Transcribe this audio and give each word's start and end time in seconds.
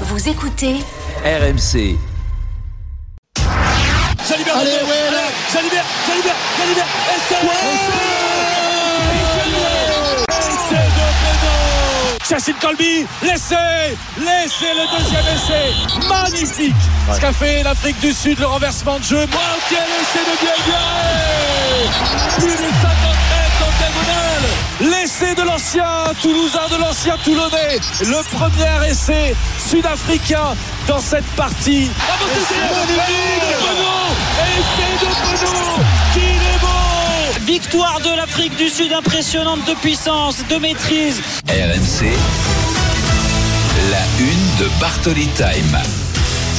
Vous 0.00 0.28
écoutez 0.28 0.74
RMC. 1.24 1.96
Jalibert, 4.28 4.56
Allez, 4.56 4.70
ouais, 4.70 5.10
là. 5.12 5.22
Jalibert, 5.52 5.84
Jalibert, 6.08 6.34
Jalibert, 6.58 6.84
et 6.84 7.20
c'est 7.28 7.34
Et 7.36 7.48
c'est 10.68 10.74
de 10.74 10.90
Benoît 10.98 11.54
Chachine 12.28 12.54
Colby, 12.60 13.06
laissez, 13.22 13.96
laissez 14.18 14.72
le 14.74 14.98
deuxième 14.98 15.26
essai, 15.36 15.72
magnifique. 16.08 16.74
Ce 17.14 17.20
qu'a 17.20 17.32
fait 17.32 17.62
l'Afrique 17.62 18.00
du 18.00 18.12
Sud, 18.12 18.40
le 18.40 18.46
renversement 18.46 18.98
de 18.98 19.04
jeu, 19.04 19.26
quel 19.68 19.78
essai 19.78 20.24
de 20.24 20.34
Diaguier 20.40 21.90
Plus 22.38 22.50
de 22.50 22.56
50 22.56 22.72
mètres 23.30 23.43
L'essai 25.20 25.34
de 25.36 25.42
l'ancien 25.42 25.86
Toulousain, 26.20 26.66
de 26.72 26.76
l'ancien 26.76 27.16
Toulonnais, 27.18 27.78
le 28.00 28.36
premier 28.36 28.90
essai 28.90 29.36
sud-africain 29.58 30.56
dans 30.88 30.98
cette 30.98 31.26
partie. 31.36 31.88
C'est 32.48 32.56
magnifique 32.96 33.44
de 37.38 37.44
Victoire 37.44 38.00
de 38.00 38.16
l'Afrique 38.16 38.56
du 38.56 38.68
Sud 38.68 38.92
impressionnante 38.92 39.64
de 39.68 39.74
puissance, 39.74 40.44
de 40.48 40.56
maîtrise. 40.56 41.22
RMC. 41.48 42.10
La 43.92 44.04
une 44.18 44.56
de 44.58 44.68
Bartoli 44.80 45.28
Time. 45.28 46.03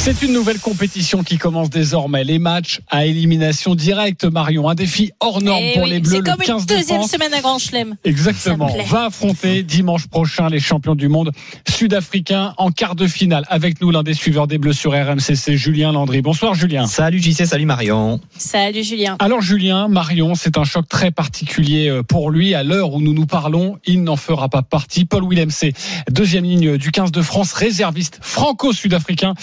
C'est 0.05 0.21
une 0.21 0.33
nouvelle 0.33 0.59
compétition 0.59 1.23
qui 1.23 1.39
commence 1.39 1.71
désormais. 1.71 2.23
Les 2.23 2.37
matchs 2.37 2.79
à 2.91 3.07
élimination 3.07 3.73
directe, 3.73 4.23
Marion. 4.23 4.69
Un 4.69 4.75
défi 4.75 5.11
hors 5.19 5.41
norme 5.41 5.63
Eh 5.63 5.73
pour 5.73 5.85
oui, 5.85 5.89
les 5.89 5.99
Bleus 5.99 6.11
C'est 6.11 6.17
le 6.17 6.23
comme 6.23 6.37
15 6.37 6.61
une 6.61 6.67
de 6.67 6.75
deuxième 6.75 6.99
France. 6.99 7.09
semaine 7.09 7.33
à 7.33 7.41
Grand 7.41 7.57
Chelem. 7.57 7.95
Exactement. 8.03 8.69
Va 8.87 9.05
affronter 9.05 9.63
dimanche 9.63 10.05
prochain 10.05 10.47
les 10.47 10.59
champions 10.59 10.93
du 10.93 11.07
monde 11.07 11.31
sud-africains 11.67 12.53
en 12.57 12.69
quart 12.69 12.93
de 12.93 13.07
finale. 13.07 13.45
Avec 13.49 13.81
nous, 13.81 13.89
l'un 13.89 14.03
des 14.03 14.13
suiveurs 14.13 14.45
des 14.45 14.59
Bleus 14.59 14.73
sur 14.73 14.91
RMC, 14.91 15.33
c'est 15.33 15.57
Julien 15.57 15.91
Landry. 15.91 16.21
Bonsoir 16.21 16.53
Julien. 16.53 16.85
Salut 16.85 17.19
JC, 17.19 17.47
salut 17.47 17.65
Marion. 17.65 18.21
Salut 18.37 18.83
Julien. 18.83 19.15
Alors 19.17 19.41
Julien, 19.41 19.87
Marion, 19.87 20.35
c'est 20.35 20.59
un 20.59 20.65
choc 20.65 20.87
très 20.87 21.09
particulier 21.09 21.89
euh, 21.89 22.03
pour 22.03 22.29
lui. 22.29 22.53
À 22.53 22.61
l'heure 22.61 22.93
où 22.93 23.01
nous 23.01 23.15
nous 23.15 23.25
parlons, 23.25 23.79
il 23.87 24.03
n'en 24.03 24.17
fera 24.17 24.49
pas 24.49 24.61
partie. 24.61 25.05
Paul 25.05 25.27
Willem, 25.27 25.49
c'est 25.49 25.73
deuxième 26.11 26.43
ligne 26.43 26.77
du 26.77 26.91
15 26.91 27.11
de 27.11 27.23
France, 27.23 27.53
réserviste 27.53 28.19
franco-sud-africain. 28.21 29.33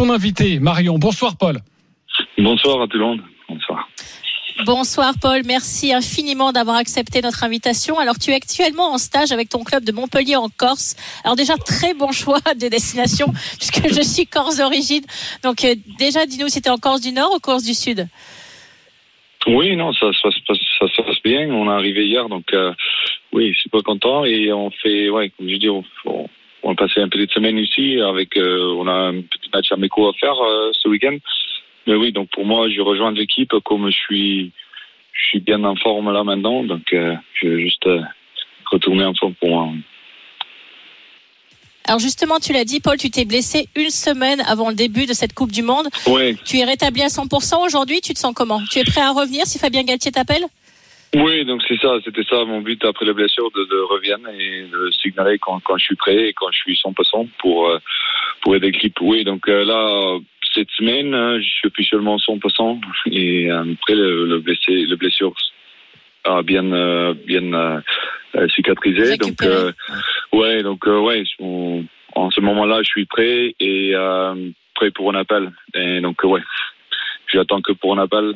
Ton 0.00 0.08
invité, 0.08 0.60
Marion. 0.60 0.98
Bonsoir 0.98 1.36
Paul. 1.36 1.58
Bonsoir 2.38 2.80
à 2.80 2.86
tout 2.86 2.96
le 2.96 3.04
monde. 3.04 3.20
Bonsoir. 3.50 3.86
Bonsoir 4.64 5.12
Paul, 5.20 5.42
merci 5.44 5.92
infiniment 5.92 6.52
d'avoir 6.52 6.76
accepté 6.76 7.20
notre 7.20 7.44
invitation. 7.44 7.98
Alors 7.98 8.18
tu 8.18 8.30
es 8.30 8.34
actuellement 8.34 8.94
en 8.94 8.96
stage 8.96 9.30
avec 9.30 9.50
ton 9.50 9.62
club 9.62 9.84
de 9.84 9.92
Montpellier 9.92 10.36
en 10.36 10.48
Corse. 10.48 10.96
Alors 11.22 11.36
déjà 11.36 11.54
très 11.58 11.92
bon 11.92 12.12
choix 12.12 12.40
de 12.58 12.68
destination 12.68 13.26
puisque 13.58 13.94
je 13.94 14.00
suis 14.00 14.26
corse 14.26 14.56
d'origine. 14.56 15.04
Donc 15.42 15.64
euh, 15.66 15.74
déjà 15.98 16.24
dis-nous 16.24 16.48
c'était 16.48 16.70
en 16.70 16.78
Corse 16.78 17.02
du 17.02 17.12
Nord 17.12 17.34
ou 17.36 17.38
Corse 17.38 17.64
du 17.64 17.74
Sud 17.74 18.08
Oui, 19.48 19.76
non, 19.76 19.92
ça, 19.92 20.06
ça, 20.14 20.30
se 20.30 20.40
passe, 20.46 20.58
ça 20.78 20.86
se 20.96 21.02
passe 21.02 21.22
bien. 21.22 21.50
On 21.50 21.70
est 21.70 21.74
arrivé 21.74 22.06
hier, 22.06 22.26
donc 22.30 22.44
euh, 22.54 22.72
oui, 23.32 23.52
je 23.52 23.58
suis 23.60 23.70
pas 23.70 23.82
content. 23.82 24.24
Et 24.24 24.50
on 24.50 24.70
fait, 24.70 25.10
ouais, 25.10 25.30
comme 25.36 25.50
je 25.50 25.56
dis, 25.56 25.68
on, 25.68 25.84
on, 26.06 26.26
on 26.62 26.72
a 26.72 26.74
passé 26.74 27.00
un 27.00 27.08
petite 27.08 27.32
semaine 27.32 27.58
ici 27.58 28.00
avec, 28.00 28.36
euh, 28.36 28.74
on 28.76 28.86
a 28.86 28.92
un 28.92 29.22
petit 29.22 29.50
match 29.52 29.72
amico 29.72 30.08
à 30.08 30.12
faire 30.14 30.38
euh, 30.40 30.70
ce 30.72 30.88
week-end. 30.88 31.16
Mais 31.86 31.94
oui, 31.94 32.12
donc 32.12 32.28
pour 32.30 32.44
moi, 32.44 32.68
je 32.68 32.80
rejoins 32.80 33.12
l'équipe 33.12 33.52
comme 33.64 33.90
je 33.90 33.96
suis, 33.96 34.52
je 35.12 35.24
suis 35.28 35.40
bien 35.40 35.64
en 35.64 35.76
forme 35.76 36.12
là 36.12 36.24
maintenant, 36.24 36.62
donc 36.64 36.92
euh, 36.92 37.14
je 37.34 37.48
vais 37.48 37.62
juste 37.62 37.88
retourner 38.70 39.04
en 39.04 39.14
forme 39.14 39.34
pour 39.34 39.48
moi. 39.48 39.68
Alors 41.86 41.98
justement 41.98 42.38
tu 42.38 42.52
l'as 42.52 42.64
dit 42.64 42.78
Paul, 42.78 42.96
tu 42.98 43.10
t'es 43.10 43.24
blessé 43.24 43.68
une 43.74 43.90
semaine 43.90 44.40
avant 44.46 44.68
le 44.68 44.76
début 44.76 45.06
de 45.06 45.12
cette 45.12 45.32
Coupe 45.32 45.50
du 45.50 45.62
Monde. 45.62 45.88
Ouais, 46.06 46.36
Tu 46.44 46.58
es 46.58 46.64
rétabli 46.64 47.02
à 47.02 47.08
100% 47.08 47.64
aujourd'hui, 47.64 48.00
tu 48.00 48.14
te 48.14 48.18
sens 48.18 48.32
comment? 48.32 48.60
Tu 48.70 48.78
es 48.78 48.84
prêt 48.84 49.00
à 49.00 49.10
revenir 49.10 49.44
si 49.46 49.58
Fabien 49.58 49.82
Galtier 49.82 50.12
t'appelle? 50.12 50.44
Oui, 51.14 51.44
donc 51.44 51.60
c'est 51.66 51.78
ça, 51.80 51.96
c'était 52.04 52.22
ça 52.24 52.44
mon 52.44 52.60
but 52.60 52.84
après 52.84 53.04
la 53.04 53.12
blessure 53.12 53.50
de, 53.50 53.64
de 53.64 53.80
revenir 53.80 54.16
et 54.38 54.62
de 54.70 54.90
signaler 54.92 55.38
quand, 55.38 55.58
quand 55.64 55.76
je 55.76 55.84
suis 55.86 55.96
prêt 55.96 56.28
et 56.28 56.32
quand 56.32 56.46
je 56.52 56.58
suis 56.58 56.74
100% 56.74 57.28
pour 57.38 57.68
euh, 57.68 57.78
pour 58.42 58.54
aider 58.54 58.70
l'équipe. 58.70 58.96
Oui, 59.00 59.24
donc 59.24 59.48
euh, 59.48 59.64
là 59.64 60.18
cette 60.54 60.70
semaine, 60.70 61.12
euh, 61.14 61.40
je 61.40 61.48
suis 61.48 61.66
officiellement 61.68 62.16
100% 62.16 62.80
et 63.10 63.50
euh, 63.50 63.64
après 63.74 63.94
le, 63.96 64.26
le 64.26 64.38
blessé, 64.38 64.84
le 64.86 64.94
blessure 64.96 65.34
a 66.24 66.42
bien 66.42 66.62
bien 67.26 67.82
cicatrisé. 68.54 69.16
Donc 69.16 69.42
euh, 69.42 69.72
ouais, 70.32 70.62
donc 70.62 70.86
euh, 70.86 70.98
ouais, 71.00 71.24
on- 71.40 71.84
en 72.14 72.30
ce 72.30 72.40
moment-là, 72.40 72.82
je 72.82 72.88
suis 72.88 73.06
prêt 73.06 73.54
et 73.60 73.92
euh, 73.94 74.34
prêt 74.74 74.90
pour 74.92 75.10
un 75.12 75.18
appel. 75.18 75.52
Et 75.74 76.00
donc 76.00 76.22
ouais, 76.24 76.42
j'attends 77.32 77.62
que 77.62 77.72
pour 77.72 77.98
un 77.98 78.02
appel 78.02 78.34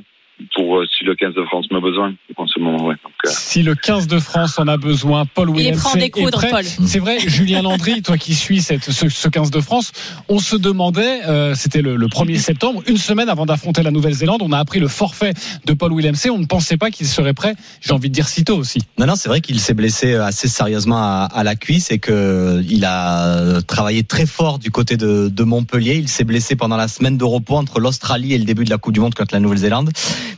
pour 0.55 0.79
euh, 0.79 0.87
si 0.97 1.05
le 1.05 1.15
15 1.15 1.35
de 1.35 1.45
France 1.45 1.67
m'a 1.71 1.81
besoin 1.81 2.13
en 2.37 2.47
ce 2.47 2.59
moment. 2.59 2.87
Ouais. 2.87 2.95
Donc, 3.03 3.13
euh, 3.27 3.31
Si 3.33 3.63
le 3.63 3.75
15 3.75 4.07
de 4.07 4.19
France 4.19 4.59
en 4.59 4.67
a 4.69 4.77
besoin, 4.77 5.27
Paul 5.27 5.51
Il 5.51 5.67
est 5.67 5.75
Williams 5.77 5.87
en. 5.87 6.87
C'est 6.87 6.99
vrai, 6.99 7.19
Julien 7.21 7.63
Landry, 7.63 8.03
toi 8.03 8.19
qui 8.19 8.35
suis 8.35 8.61
cette, 8.61 8.91
ce, 8.91 9.09
ce 9.09 9.29
15 9.29 9.51
de 9.51 9.61
France, 9.61 9.93
on 10.29 10.39
se 10.39 10.57
demandait, 10.57 11.25
euh, 11.27 11.55
c'était 11.55 11.83
le, 11.83 11.97
le 11.97 12.07
1er 12.09 12.39
septembre, 12.39 12.83
une 12.87 12.97
semaine 12.97 13.29
avant 13.29 13.47
d'affronter 13.47 13.83
la 13.83 13.91
Nouvelle-Zélande, 13.91 14.43
on 14.43 14.53
a 14.53 14.59
appris 14.59 14.81
le 14.81 14.89
forfait 14.89 15.35
de 15.67 15.73
Paul 15.73 15.93
Williams. 15.93 16.27
On 16.31 16.39
ne 16.39 16.47
pensait 16.47 16.77
pas 16.77 16.91
qu'il 16.91 17.07
serait 17.07 17.35
prêt, 17.35 17.55
j'ai 17.81 17.93
envie 17.93 18.09
de 18.09 18.15
dire 18.15 18.29
si 18.29 18.45
tôt 18.45 18.57
aussi. 18.57 18.81
Non, 18.99 19.07
non, 19.07 19.15
c'est 19.17 19.29
vrai 19.29 19.41
qu'il 19.41 19.61
s'est 19.61 19.75
blessé 19.75 20.15
assez 20.15 20.49
sérieusement 20.49 20.99
à, 20.99 21.29
à 21.33 21.45
la 21.45 21.55
cuisse 21.55 21.91
et 21.91 21.99
que 21.99 22.63
il 22.69 22.85
a 22.85 23.63
travaillé 23.63 24.03
très 24.03 24.27
fort 24.27 24.59
du 24.59 24.71
côté 24.71 24.97
de, 24.97 25.29
de 25.29 25.45
Montpellier. 25.45 25.95
Il 25.97 26.09
s'est 26.09 26.25
blessé 26.25 26.57
pendant 26.57 26.77
la 26.77 26.89
semaine 26.89 27.17
de 27.17 27.25
repos 27.25 27.57
entre 27.57 27.81
l'Australie 27.81 28.35
et 28.35 28.39
le 28.39 28.45
début 28.45 28.65
de 28.65 28.71
la 28.71 28.79
Coupe 28.79 28.95
du 28.95 29.01
Monde 29.01 29.15
contre 29.15 29.35
la 29.35 29.41
Nouvelle-Zélande. 29.41 29.91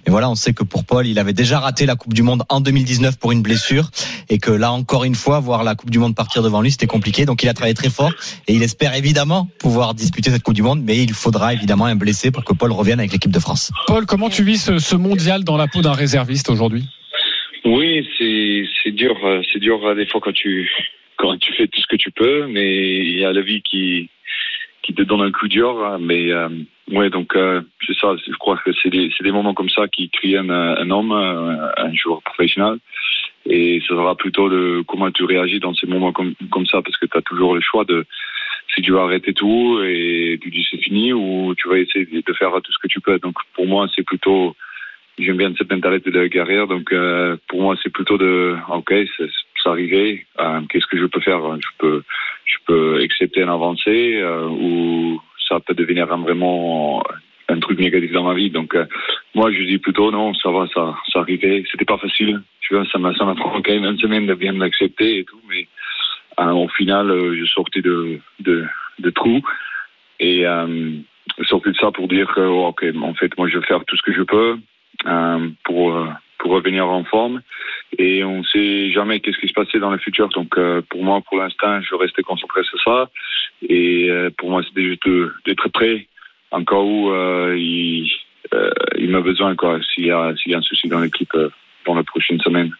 Mais 0.06 0.10
voilà, 0.10 0.30
on 0.30 0.34
sait 0.34 0.52
que 0.52 0.64
pour 0.64 0.84
Paul, 0.84 1.06
il 1.06 1.18
avait 1.18 1.32
déjà 1.32 1.58
raté 1.58 1.86
la 1.86 1.96
Coupe 1.96 2.14
du 2.14 2.22
Monde 2.22 2.42
en 2.48 2.60
2019 2.60 3.18
pour 3.18 3.32
une 3.32 3.42
blessure 3.42 3.90
et 4.28 4.38
que 4.38 4.50
là 4.50 4.72
encore 4.72 5.04
une 5.04 5.14
fois, 5.14 5.40
voir 5.40 5.64
la 5.64 5.74
Coupe 5.74 5.90
du 5.90 5.98
Monde 5.98 6.14
partir 6.14 6.42
devant 6.42 6.60
lui, 6.60 6.70
c'était 6.70 6.86
compliqué. 6.86 7.24
Donc 7.26 7.42
il 7.42 7.48
a 7.48 7.54
travaillé 7.54 7.74
très 7.74 7.90
fort 7.90 8.12
et 8.48 8.54
il 8.54 8.62
espère 8.62 8.94
évidemment 8.94 9.48
pouvoir 9.58 9.94
disputer 9.94 10.30
cette 10.30 10.42
Coupe 10.42 10.54
du 10.54 10.62
Monde, 10.62 10.82
mais 10.82 10.96
il 10.98 11.12
faudra 11.12 11.52
évidemment 11.52 11.86
un 11.86 11.96
blessé 11.96 12.30
pour 12.30 12.44
que 12.44 12.54
Paul 12.54 12.72
revienne 12.72 13.00
avec 13.00 13.12
l'équipe 13.12 13.30
de 13.30 13.38
France. 13.40 13.72
Paul, 13.86 14.06
comment 14.06 14.28
tu 14.28 14.42
vis 14.44 14.58
ce, 14.58 14.78
ce 14.78 14.96
mondial 14.96 15.44
dans 15.44 15.56
la 15.56 15.66
peau 15.66 15.82
d'un 15.82 15.92
réserviste 15.92 16.50
aujourd'hui? 16.50 16.84
Oui, 17.64 18.06
c'est 18.18 18.92
dur, 18.92 19.16
c'est 19.52 19.58
dur 19.58 19.84
euh, 19.84 19.94
des 19.94 20.06
fois 20.06 20.20
quand 20.22 20.32
tu 20.32 20.70
quand 21.16 21.36
tu 21.38 21.52
fais 21.54 21.66
tout 21.66 21.80
ce 21.80 21.86
que 21.86 21.96
tu 21.96 22.10
peux, 22.12 22.46
mais 22.46 22.98
il 22.98 23.18
y 23.18 23.24
a 23.24 23.32
la 23.32 23.40
vie 23.40 23.62
qui 23.62 24.08
qui 24.82 24.94
te 24.94 25.02
donne 25.02 25.22
un 25.22 25.32
coup 25.32 25.48
dur. 25.48 25.98
Mais 26.00 26.30
euh, 26.30 26.48
ouais, 26.92 27.10
donc 27.10 27.34
euh, 27.36 27.62
c'est 27.86 27.96
ça. 27.98 28.14
Je 28.26 28.32
crois 28.38 28.56
que 28.58 28.70
c'est 28.82 28.90
des 28.90 29.10
des 29.20 29.32
moments 29.32 29.54
comme 29.54 29.68
ça 29.70 29.88
qui 29.88 30.08
créent 30.10 30.36
un, 30.36 30.50
un 30.50 30.90
homme, 30.90 31.12
un, 31.12 31.70
un 31.76 31.94
joueur 31.94 32.22
professionnel. 32.22 32.78
Et 33.48 33.80
ça 33.82 33.94
sera 33.94 34.16
plutôt 34.16 34.50
comment 34.88 35.10
tu 35.12 35.24
réagis 35.24 35.60
dans 35.60 35.74
ces 35.74 35.86
moments 35.86 36.12
comme 36.12 36.34
comme 36.50 36.66
ça, 36.66 36.82
parce 36.82 36.96
que 36.96 37.06
tu 37.06 37.16
as 37.16 37.22
toujours 37.22 37.54
le 37.54 37.60
choix 37.60 37.84
de 37.84 38.04
si 38.74 38.82
tu 38.82 38.92
vas 38.92 39.02
arrêter 39.02 39.32
tout 39.34 39.80
et 39.84 40.38
tu 40.42 40.50
dis 40.50 40.66
c'est 40.70 40.82
fini 40.82 41.12
ou 41.12 41.54
tu 41.56 41.68
vas 41.68 41.78
essayer 41.78 42.06
de 42.26 42.32
faire 42.32 42.50
tout 42.62 42.72
ce 42.72 42.78
que 42.82 42.88
tu 42.88 43.00
peux. 43.00 43.18
Donc 43.20 43.36
pour 43.54 43.66
moi, 43.66 43.86
c'est 43.94 44.04
plutôt 44.04 44.56
j'aime 45.18 45.36
bien 45.36 45.52
cette 45.56 45.70
mentalité 45.70 46.10
de 46.10 46.26
guerrière. 46.26 46.66
Donc 46.66 46.92
euh, 46.92 47.36
pour 47.48 47.62
moi, 47.62 47.76
c'est 47.82 47.92
plutôt 47.92 48.18
de 48.18 48.56
ok, 48.68 48.92
c'est 49.16 49.28
arrivé. 49.68 50.26
Euh, 50.38 50.60
Qu'est-ce 50.68 50.86
que 50.86 50.98
je 50.98 51.06
peux 51.06 51.20
faire? 51.20 51.40
Je 51.60 51.68
peux 51.78 52.02
je 52.44 52.56
peux 52.66 53.00
accepter 53.02 53.42
un 53.42 53.52
avancée 53.52 54.16
euh, 54.16 54.48
ou 54.48 55.20
ça 55.48 55.60
peut 55.60 55.74
devenir 55.74 56.06
vraiment 56.06 57.02
un 57.48 57.60
truc 57.60 57.78
négatif 57.78 58.12
dans 58.12 58.24
ma 58.24 58.34
vie. 58.34 58.50
Donc 58.50 58.74
euh, 58.74 58.86
moi, 59.34 59.52
je 59.52 59.62
dis 59.62 59.78
plutôt 59.78 60.10
non, 60.10 60.34
ça 60.34 60.50
va, 60.50 60.66
ça 60.74 60.96
ça 61.12 61.20
arrivé. 61.20 61.64
C'était 61.70 61.84
pas 61.84 61.98
facile. 61.98 62.42
Tu 62.60 62.74
vois, 62.74 62.84
ça 62.86 62.98
m'a 62.98 63.14
ça 63.14 63.24
m'a 63.24 63.34
pris 63.34 63.62
quand 63.62 63.72
même 63.72 63.84
une 63.84 63.98
semaine 63.98 64.26
de 64.26 64.34
bien 64.34 64.52
l'accepter 64.52 65.18
et 65.18 65.24
tout, 65.24 65.40
mais 65.48 65.66
euh, 66.40 66.50
au 66.50 66.68
final, 66.68 67.10
euh, 67.10 67.36
je 67.38 67.44
sortais 67.46 67.82
de 67.82 68.20
de 68.40 69.10
trous 69.10 69.42
et 70.20 70.46
euh, 70.46 70.92
sorti 71.44 71.70
de 71.70 71.76
ça 71.76 71.90
pour 71.90 72.08
dire 72.08 72.32
que 72.34 72.40
oh, 72.40 72.66
ok, 72.68 72.84
en 73.02 73.14
fait, 73.14 73.36
moi, 73.36 73.48
je 73.48 73.58
vais 73.58 73.66
faire 73.66 73.84
tout 73.84 73.96
ce 73.96 74.02
que 74.02 74.12
je 74.12 74.22
peux 74.22 74.58
euh, 75.06 75.48
pour 75.64 75.94
euh, 75.94 76.08
pour 76.38 76.52
revenir 76.52 76.86
en 76.86 77.04
forme. 77.04 77.42
Et 77.98 78.24
on 78.24 78.42
sait 78.44 78.90
jamais 78.90 79.20
qu'est-ce 79.20 79.38
qui 79.38 79.48
se 79.48 79.52
passait 79.52 79.78
dans 79.78 79.90
le 79.90 79.98
futur. 79.98 80.28
Donc 80.30 80.58
euh, 80.58 80.82
pour 80.90 81.02
moi, 81.02 81.20
pour 81.20 81.38
l'instant, 81.38 81.80
je 81.80 81.94
restais 81.94 82.22
concentré 82.22 82.62
sur 82.64 82.80
ça. 82.82 83.10
Et 83.68 84.10
euh, 84.10 84.30
pour 84.36 84.50
moi, 84.50 84.62
c'était 84.62 84.82
juste 84.82 85.08
d'être 85.46 85.68
prêt 85.70 86.06
en 86.50 86.64
cas 86.64 86.76
où 86.76 87.10
euh, 87.10 87.56
il 87.56 88.10
euh, 88.54 88.70
il 88.98 89.10
m'a 89.10 89.20
besoin 89.20 89.56
quoi. 89.56 89.80
S'il 89.94 90.04
y 90.04 90.08
y 90.08 90.12
a 90.12 90.58
un 90.58 90.62
souci 90.62 90.88
dans 90.88 91.00
l'équipe 91.00 91.34
euh, 91.34 91.50
dans 91.84 91.94
la 91.94 92.04
prochaine 92.04 92.40
semaine. 92.40 92.72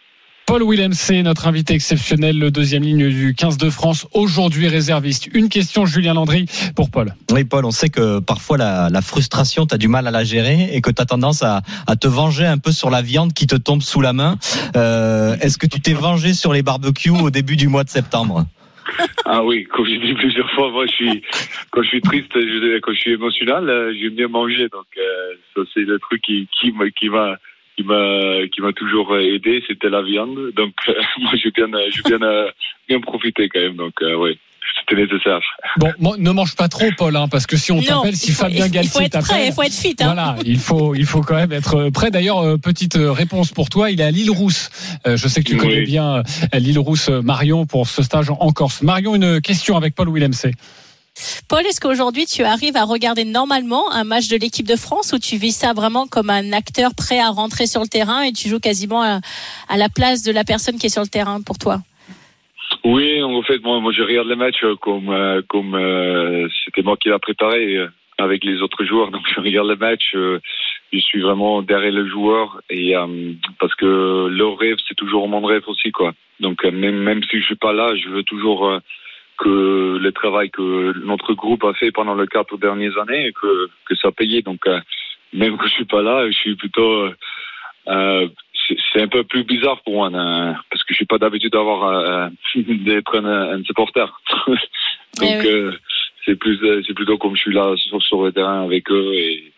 Paul 0.47 0.63
Willem, 0.63 0.93
c'est 0.93 1.21
notre 1.23 1.45
invité 1.47 1.73
exceptionnel, 1.73 2.39
le 2.39 2.51
deuxième 2.51 2.81
ligne 2.81 3.09
du 3.09 3.35
15 3.35 3.57
de 3.57 3.69
France, 3.69 4.07
aujourd'hui 4.13 4.69
réserviste. 4.69 5.27
Une 5.33 5.49
question, 5.49 5.85
Julien 5.85 6.13
Landry, 6.13 6.45
pour 6.73 6.89
Paul. 6.89 7.13
Oui, 7.33 7.43
Paul, 7.43 7.65
on 7.65 7.71
sait 7.71 7.89
que 7.89 8.19
parfois 8.21 8.57
la, 8.57 8.87
la 8.89 9.01
frustration, 9.01 9.65
tu 9.65 9.75
as 9.75 9.77
du 9.77 9.89
mal 9.89 10.07
à 10.07 10.11
la 10.11 10.23
gérer 10.23 10.69
et 10.73 10.79
que 10.79 10.89
tu 10.89 11.01
as 11.01 11.05
tendance 11.05 11.43
à, 11.43 11.63
à 11.85 11.97
te 11.97 12.07
venger 12.07 12.45
un 12.45 12.57
peu 12.59 12.71
sur 12.71 12.89
la 12.89 13.01
viande 13.01 13.33
qui 13.33 13.45
te 13.45 13.57
tombe 13.57 13.81
sous 13.81 13.99
la 13.99 14.13
main. 14.13 14.37
Euh, 14.77 15.35
Est-ce 15.41 15.57
que 15.57 15.67
tu 15.67 15.81
t'es 15.81 15.93
vengé 15.93 16.33
sur 16.33 16.53
les 16.53 16.63
barbecues 16.63 17.09
au 17.09 17.29
début 17.29 17.57
du 17.57 17.67
mois 17.67 17.83
de 17.83 17.89
septembre? 17.89 18.45
Ah 19.25 19.43
oui, 19.43 19.65
comme 19.65 19.85
j'ai 19.85 19.99
dit 19.99 20.13
plusieurs 20.13 20.49
fois, 20.51 20.71
moi, 20.71 20.85
je 20.85 20.91
suis, 20.93 21.21
quand 21.71 21.81
je 21.83 21.89
suis 21.89 22.01
triste, 22.01 22.31
je- 22.33 22.79
quand 22.79 22.93
je 22.93 22.99
suis 22.99 23.11
émotionnel, 23.11 23.67
euh, 23.69 23.93
j'aime 24.01 24.15
bien 24.15 24.29
manger. 24.29 24.69
Donc, 24.71 24.85
euh, 24.97 25.01
ça, 25.53 25.61
c'est 25.73 25.81
le 25.81 25.99
truc 25.99 26.21
qui, 26.21 26.47
qui 26.57 26.71
qui 26.97 27.09
m'a, 27.09 27.35
qui 27.77 27.83
m'a, 27.83 28.47
qui 28.51 28.61
m'a 28.61 28.73
toujours 28.73 29.15
aidé, 29.17 29.63
c'était 29.67 29.89
la 29.89 30.01
viande. 30.01 30.51
Donc, 30.55 30.73
euh, 30.89 30.93
moi, 31.21 31.31
j'ai 31.41 31.51
bien, 31.51 31.71
euh, 31.73 31.89
j'ai 31.93 32.01
bien, 32.03 32.21
euh, 32.21 32.49
bien 32.89 32.99
profité 32.99 33.47
quand 33.49 33.59
même. 33.59 33.75
Donc, 33.75 33.93
euh, 34.01 34.15
oui, 34.15 34.37
c'était 34.79 35.01
nécessaire. 35.01 35.39
Bon, 35.77 36.15
ne 36.17 36.31
mange 36.31 36.55
pas 36.55 36.67
trop, 36.67 36.87
Paul, 36.97 37.15
hein, 37.15 37.27
parce 37.29 37.45
que 37.45 37.55
si 37.55 37.71
on 37.71 37.81
t'appelle, 37.81 38.15
si 38.15 38.31
faut, 38.31 38.43
Fabien 38.43 38.65
il 38.65 38.69
faut 38.69 38.73
Galtier 38.73 39.05
être 39.05 39.11
prêt, 39.11 39.21
t'appelle. 39.21 39.47
il 39.47 39.53
faut 39.53 39.61
être 39.63 39.73
fit. 39.73 39.95
Hein. 39.99 40.05
Voilà, 40.05 40.35
il 40.45 40.57
faut, 40.59 40.95
il 40.95 41.05
faut 41.05 41.21
quand 41.21 41.35
même 41.35 41.51
être 41.51 41.89
prêt. 41.89 42.09
D'ailleurs, 42.11 42.39
euh, 42.39 42.57
petite 42.57 42.97
euh, 42.97 43.11
réponse 43.11 43.51
pour 43.51 43.69
toi. 43.69 43.91
Il 43.91 44.01
est 44.01 44.03
à 44.03 44.11
l'île 44.11 44.31
Rousse. 44.31 44.69
Euh, 45.05 45.15
je 45.17 45.27
sais 45.27 45.41
que 45.43 45.49
tu 45.49 45.55
Oui. 45.55 45.59
connais 45.61 45.81
bien 45.81 46.17
euh, 46.17 46.23
l'île 46.59 46.79
Rousse, 46.79 47.09
euh, 47.09 47.21
Marion, 47.21 47.65
pour 47.65 47.87
ce 47.87 48.01
stage 48.01 48.29
en, 48.29 48.37
en 48.39 48.51
Corse. 48.51 48.81
Marion, 48.81 49.15
une 49.15 49.39
question 49.41 49.77
avec 49.77 49.93
Paul 49.95 50.09
Willem 50.11 50.33
C. 50.33 50.51
Paul, 51.49 51.65
est-ce 51.65 51.79
qu'aujourd'hui 51.79 52.25
tu 52.25 52.43
arrives 52.43 52.75
à 52.75 52.83
regarder 52.83 53.25
normalement 53.25 53.91
un 53.91 54.03
match 54.03 54.27
de 54.27 54.37
l'équipe 54.37 54.67
de 54.67 54.75
France 54.75 55.13
ou 55.13 55.19
tu 55.19 55.37
vis 55.37 55.51
ça 55.51 55.73
vraiment 55.73 56.07
comme 56.07 56.29
un 56.29 56.51
acteur 56.51 56.91
prêt 56.95 57.19
à 57.19 57.29
rentrer 57.29 57.67
sur 57.67 57.81
le 57.81 57.87
terrain 57.87 58.21
et 58.23 58.31
tu 58.31 58.49
joues 58.49 58.59
quasiment 58.59 59.01
à, 59.01 59.19
la 59.77 59.89
place 59.89 60.23
de 60.23 60.31
la 60.31 60.43
personne 60.43 60.77
qui 60.77 60.87
est 60.87 60.89
sur 60.89 61.01
le 61.01 61.07
terrain 61.07 61.41
pour 61.41 61.57
toi? 61.57 61.79
Oui, 62.83 63.21
en 63.23 63.41
fait, 63.43 63.59
moi, 63.63 63.81
je 63.91 64.03
regarde 64.03 64.27
les 64.27 64.35
matchs 64.35 64.63
comme, 64.81 65.09
euh, 65.09 65.41
euh, 65.53 66.49
c'était 66.65 66.81
moi 66.81 66.97
qui 66.97 67.09
l'a 67.09 67.19
préparé 67.19 67.77
euh, 67.77 67.87
avec 68.17 68.43
les 68.43 68.61
autres 68.61 68.83
joueurs. 68.83 69.11
Donc, 69.11 69.23
je 69.35 69.41
regarde 69.41 69.69
les 69.69 69.75
matchs. 69.75 70.13
je 70.13 70.99
suis 70.99 71.21
vraiment 71.21 71.61
derrière 71.61 71.93
le 71.93 72.07
joueur 72.07 72.61
et 72.69 72.93
parce 73.59 73.75
que 73.75 74.27
leur 74.27 74.57
rêve, 74.57 74.77
c'est 74.87 74.95
toujours 74.95 75.27
mon 75.27 75.41
rêve 75.41 75.63
aussi, 75.67 75.91
quoi. 75.91 76.13
Donc, 76.39 76.63
même 76.65 76.97
même 76.97 77.23
si 77.23 77.39
je 77.39 77.45
suis 77.45 77.55
pas 77.55 77.73
là, 77.73 77.95
je 77.95 78.09
veux 78.09 78.23
toujours 78.23 78.79
que 79.37 79.97
le 80.01 80.11
travail 80.11 80.49
que 80.49 80.93
notre 81.05 81.33
groupe 81.33 81.63
a 81.63 81.73
fait 81.73 81.91
pendant 81.91 82.15
les 82.15 82.27
quatre 82.27 82.57
dernières 82.57 82.97
années, 82.99 83.31
que 83.39 83.69
que 83.85 83.95
ça 83.95 84.11
payé. 84.11 84.41
Donc, 84.41 84.65
euh, 84.67 84.79
même 85.33 85.57
que 85.57 85.67
je 85.67 85.73
suis 85.73 85.85
pas 85.85 86.01
là, 86.01 86.25
je 86.27 86.33
suis 86.37 86.55
plutôt 86.55 86.91
euh, 87.05 87.15
euh, 87.87 88.27
c'est- 88.93 89.01
un 89.01 89.07
peu 89.07 89.23
plus 89.23 89.43
bizarre 89.43 89.81
pour 89.83 89.93
moi 89.93 90.09
hein, 90.13 90.55
parce 90.69 90.83
que 90.83 90.93
je 90.93 90.95
suis 90.97 91.05
pas 91.05 91.17
d'habitude 91.19 91.51
d'avoir 91.53 91.83
euh, 91.87 92.29
d'être 92.55 93.15
un, 93.19 93.57
un 93.59 93.63
supporter. 93.63 94.07
Donc 94.45 94.57
Eh 95.21 95.37
oui. 95.39 95.47
euh, 95.47 95.71
c'est 96.25 96.35
plus 96.37 96.59
c'est 96.85 96.93
plutôt 96.93 97.17
comme 97.17 97.35
je 97.35 97.41
suis 97.41 97.53
là 97.53 97.75
sur, 97.77 98.01
sur 98.03 98.23
le 98.25 98.31
terrain 98.31 98.63
avec 98.63 98.89
eux 98.91 99.11
et 99.13 99.53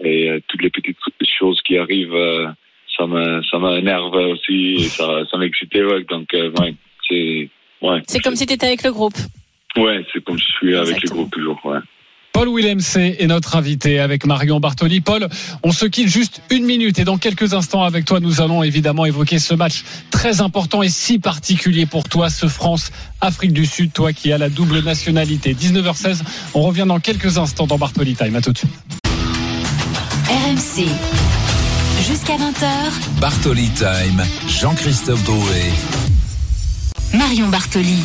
et 0.00 0.40
toutes 0.48 0.62
les 0.62 0.70
petites 0.70 0.96
choses 1.38 1.60
qui 1.62 1.76
arrivent 1.76 2.54
ça 2.96 3.06
me 3.06 3.42
ça 3.42 3.58
m'énerve 3.58 4.14
aussi 4.14 4.74
et 4.74 4.88
ça 4.98 5.24
ça 5.30 5.36
m'excite 5.38 5.74
ouais. 5.74 6.04
donc 6.04 6.28
ouais 6.32 6.74
ouais 7.82 8.02
C'est 8.06 8.20
comme 8.20 8.36
si 8.36 8.46
tu 8.46 8.54
étais 8.54 8.66
avec 8.66 8.82
le 8.82 8.92
groupe. 8.92 9.16
ouais 9.76 10.04
c'est 10.12 10.22
comme 10.24 10.38
je 10.38 10.44
suis 10.44 10.76
avec 10.76 11.02
le 11.02 11.08
groupe 11.10 11.30
toujours 11.30 11.58
ouais 11.64 11.78
Paul 12.32 12.54
Willem 12.54 12.78
C 12.78 13.16
est 13.18 13.26
notre 13.26 13.56
invité 13.56 13.98
avec 13.98 14.24
Marion 14.24 14.60
Bartoli. 14.60 15.00
Paul, 15.00 15.28
on 15.64 15.72
se 15.72 15.86
quitte 15.86 16.06
juste 16.06 16.40
une 16.50 16.66
minute 16.66 17.00
et 17.00 17.04
dans 17.04 17.16
quelques 17.18 17.52
instants 17.52 17.82
avec 17.82 18.04
toi, 18.04 18.20
nous 18.20 18.40
allons 18.40 18.62
évidemment 18.62 19.06
évoquer 19.06 19.40
ce 19.40 19.54
match 19.54 19.82
très 20.12 20.40
important 20.40 20.82
et 20.82 20.88
si 20.88 21.18
particulier 21.18 21.84
pour 21.84 22.08
toi, 22.08 22.30
ce 22.30 22.46
France-Afrique 22.46 23.52
du 23.52 23.66
Sud, 23.66 23.92
toi 23.92 24.12
qui 24.12 24.32
as 24.32 24.38
la 24.38 24.50
double 24.50 24.84
nationalité. 24.84 25.52
19h16, 25.52 26.20
on 26.54 26.62
revient 26.62 26.84
dans 26.86 27.00
quelques 27.00 27.38
instants 27.38 27.66
dans 27.66 27.78
Bartoli 27.78 28.14
Time. 28.14 28.36
À 28.36 28.40
tout 28.40 28.52
de 28.52 28.58
suite. 28.58 28.70
RMC. 30.28 30.86
Jusqu'à 32.06 32.36
20h, 32.36 33.20
Bartoli 33.20 33.68
Time, 33.70 34.22
Jean-Christophe 34.46 35.24
Drouet. 35.24 36.07
Marion 37.12 37.48
Bartoli. 37.48 38.04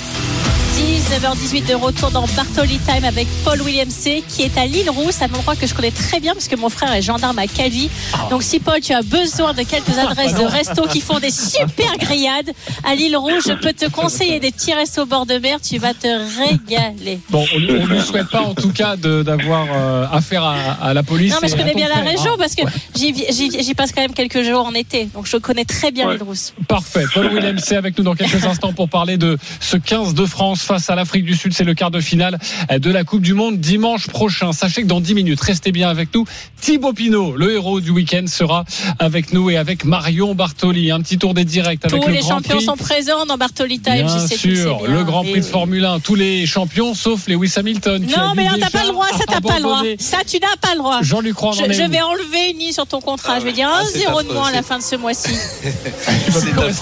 19h18 1.14 1.68
de 1.70 1.76
retour 1.76 2.10
dans 2.10 2.26
Bartoli 2.36 2.80
Time 2.80 3.06
avec 3.06 3.28
Paul 3.46 3.62
William 3.62 3.88
C 3.88 4.24
qui 4.28 4.42
est 4.42 4.58
à 4.58 4.66
l'île 4.66 4.90
Rousse, 4.90 5.22
un 5.22 5.26
endroit 5.26 5.56
que 5.56 5.68
je 5.68 5.76
connais 5.76 5.92
très 5.92 6.20
bien 6.20 6.34
parce 6.34 6.48
que 6.48 6.56
mon 6.56 6.70
frère 6.70 6.92
est 6.92 7.04
gendarme 7.04 7.38
à 7.38 7.46
Calvi. 7.46 7.92
Donc 8.32 8.42
si 8.42 8.60
Paul, 8.60 8.80
tu 8.80 8.94
as 8.94 9.04
besoin 9.04 9.54
de 9.54 9.62
quelques 9.62 9.96
adresses 10.00 10.34
de 10.34 10.44
restos 10.44 10.88
qui 10.88 11.02
font 11.02 11.20
des 11.20 11.30
super 11.30 11.96
grillades 12.00 12.50
à 12.84 12.96
l'île 12.96 13.16
Rouge, 13.16 13.44
je 13.48 13.54
peux 13.54 13.74
te 13.74 13.88
conseiller 13.92 14.40
des 14.40 14.50
petits 14.52 14.74
restos 14.74 15.04
au 15.04 15.06
bord 15.06 15.28
de 15.28 15.36
mer, 15.36 15.60
tu 15.62 15.78
vas 15.78 15.94
te 15.94 16.08
régaler. 16.08 17.20
Bon, 17.30 17.46
on 17.56 17.60
ne 17.60 17.86
lui 17.86 18.02
souhaite 18.02 18.30
pas 18.30 18.42
en 18.42 18.56
tout 18.56 18.72
cas 18.72 18.96
d'avoir 18.96 19.68
euh, 19.72 20.08
affaire 20.12 20.44
à, 20.44 20.56
à 20.82 20.96
la 20.96 21.04
police. 21.04 21.32
Non 21.32 21.38
mais 21.44 21.48
je 21.48 21.56
connais 21.56 21.76
bien 21.76 21.90
la 21.90 21.98
frère, 21.98 22.08
région 22.08 22.32
hein. 22.34 22.38
parce 22.40 22.56
que 22.56 22.64
j'y 22.96 23.74
passe 23.76 23.92
quand 23.92 24.02
même 24.02 24.14
quelques 24.16 24.42
jours 24.42 24.66
en 24.66 24.74
été, 24.74 25.06
donc 25.14 25.28
je 25.28 25.38
connais 25.38 25.66
très 25.66 25.92
bien 25.92 26.08
Ouais. 26.08 26.14
l'île 26.14 26.24
Rousse. 26.24 26.54
Parfait. 26.68 27.06
Paul 27.14 27.28
Willem, 27.32 27.60
c'est 27.60 27.76
avec 27.76 27.96
nous 28.00 28.04
dans 28.04 28.16
quelques 28.16 28.44
instants 28.46 28.74
pour 28.74 28.90
parler 28.90 29.18
de 29.18 29.38
ce 29.60 29.78
15 29.78 30.16
de 30.16 30.26
France 30.26 30.64
face 30.64 30.90
à 30.90 30.96
l'Afrique 31.04 31.26
du 31.26 31.36
Sud. 31.36 31.54
C'est 31.54 31.66
le 31.66 31.74
quart 31.74 31.92
de 31.92 32.00
finale 32.00 32.40
de 32.72 32.90
la 32.90 33.04
Coupe 33.04 33.22
du 33.22 33.34
Monde 33.34 33.58
dimanche 33.60 34.08
prochain. 34.08 34.54
Sachez 34.54 34.84
que 34.84 34.88
dans 34.88 35.02
10 35.02 35.16
minutes, 35.16 35.42
restez 35.42 35.74
bien 35.74 35.90
avec 35.90 36.14
nous. 36.16 36.24
Thibaut 36.62 36.94
Pinot, 36.94 37.36
le 37.36 37.52
héros 37.52 37.82
du 37.82 37.90
week-end, 37.92 38.24
sera 38.28 38.64
avec 39.00 39.34
nous 39.34 39.50
et 39.50 39.58
avec 39.58 39.84
Marion 39.84 40.34
Bartoli. 40.34 40.92
Un 40.92 41.02
petit 41.02 41.18
tour 41.18 41.34
des 41.34 41.44
directs 41.44 41.84
avec 41.84 42.02
Tous 42.02 42.08
le 42.08 42.14
les 42.14 42.20
Grand 42.22 42.36
champions 42.38 42.56
Prix. 42.56 42.66
sont 42.66 42.78
présents 42.78 43.26
dans 43.26 43.38
Bartoli 43.38 43.82
Time, 43.82 44.06
Bien 44.06 44.08
je 44.08 44.28
sais 44.28 44.38
tu 44.38 44.48
le 44.48 44.56
sais 44.56 44.62
sûr, 44.62 44.78
bien. 44.78 44.96
le 44.96 45.04
Grand 45.04 45.24
Prix 45.24 45.42
de 45.42 45.46
oui. 45.46 45.52
Formule 45.52 45.84
1, 45.84 46.00
tous 46.00 46.16
les 46.16 46.46
champions 46.46 46.94
sauf 46.94 47.28
Lewis 47.28 47.52
Hamilton. 47.58 48.02
Non, 48.04 48.32
mais 48.34 48.46
non, 48.46 48.52
t'as 48.58 48.70
pas 48.70 48.84
le 48.86 48.92
droit, 48.94 49.08
ça 49.12 49.26
t'as 49.28 49.42
pas 49.42 49.58
le 49.58 49.64
droit. 49.64 49.82
Ça, 50.00 50.20
tu 50.26 50.38
n'as 50.40 50.56
pas 50.62 50.72
le 50.74 50.78
droit. 50.80 51.02
Jean-Luc 51.02 51.36
Je, 51.38 51.90
vais 51.90 52.02
enlever 52.02 52.52
une 52.52 52.72
sur 52.72 52.88
ton 52.88 53.02
contrat. 53.02 53.42
je 53.42 53.46
vais 53.46 53.52
dire 53.52 53.70
Ah, 53.70 53.84
1-0 53.84 53.88
c'est 53.92 54.28
de 54.28 54.34
moins 54.34 54.48
à 54.48 54.52
la 54.54 54.64
fin 54.64 54.78
de 54.78 54.84
ce 54.84 54.96
mois-ci. 54.96 55.34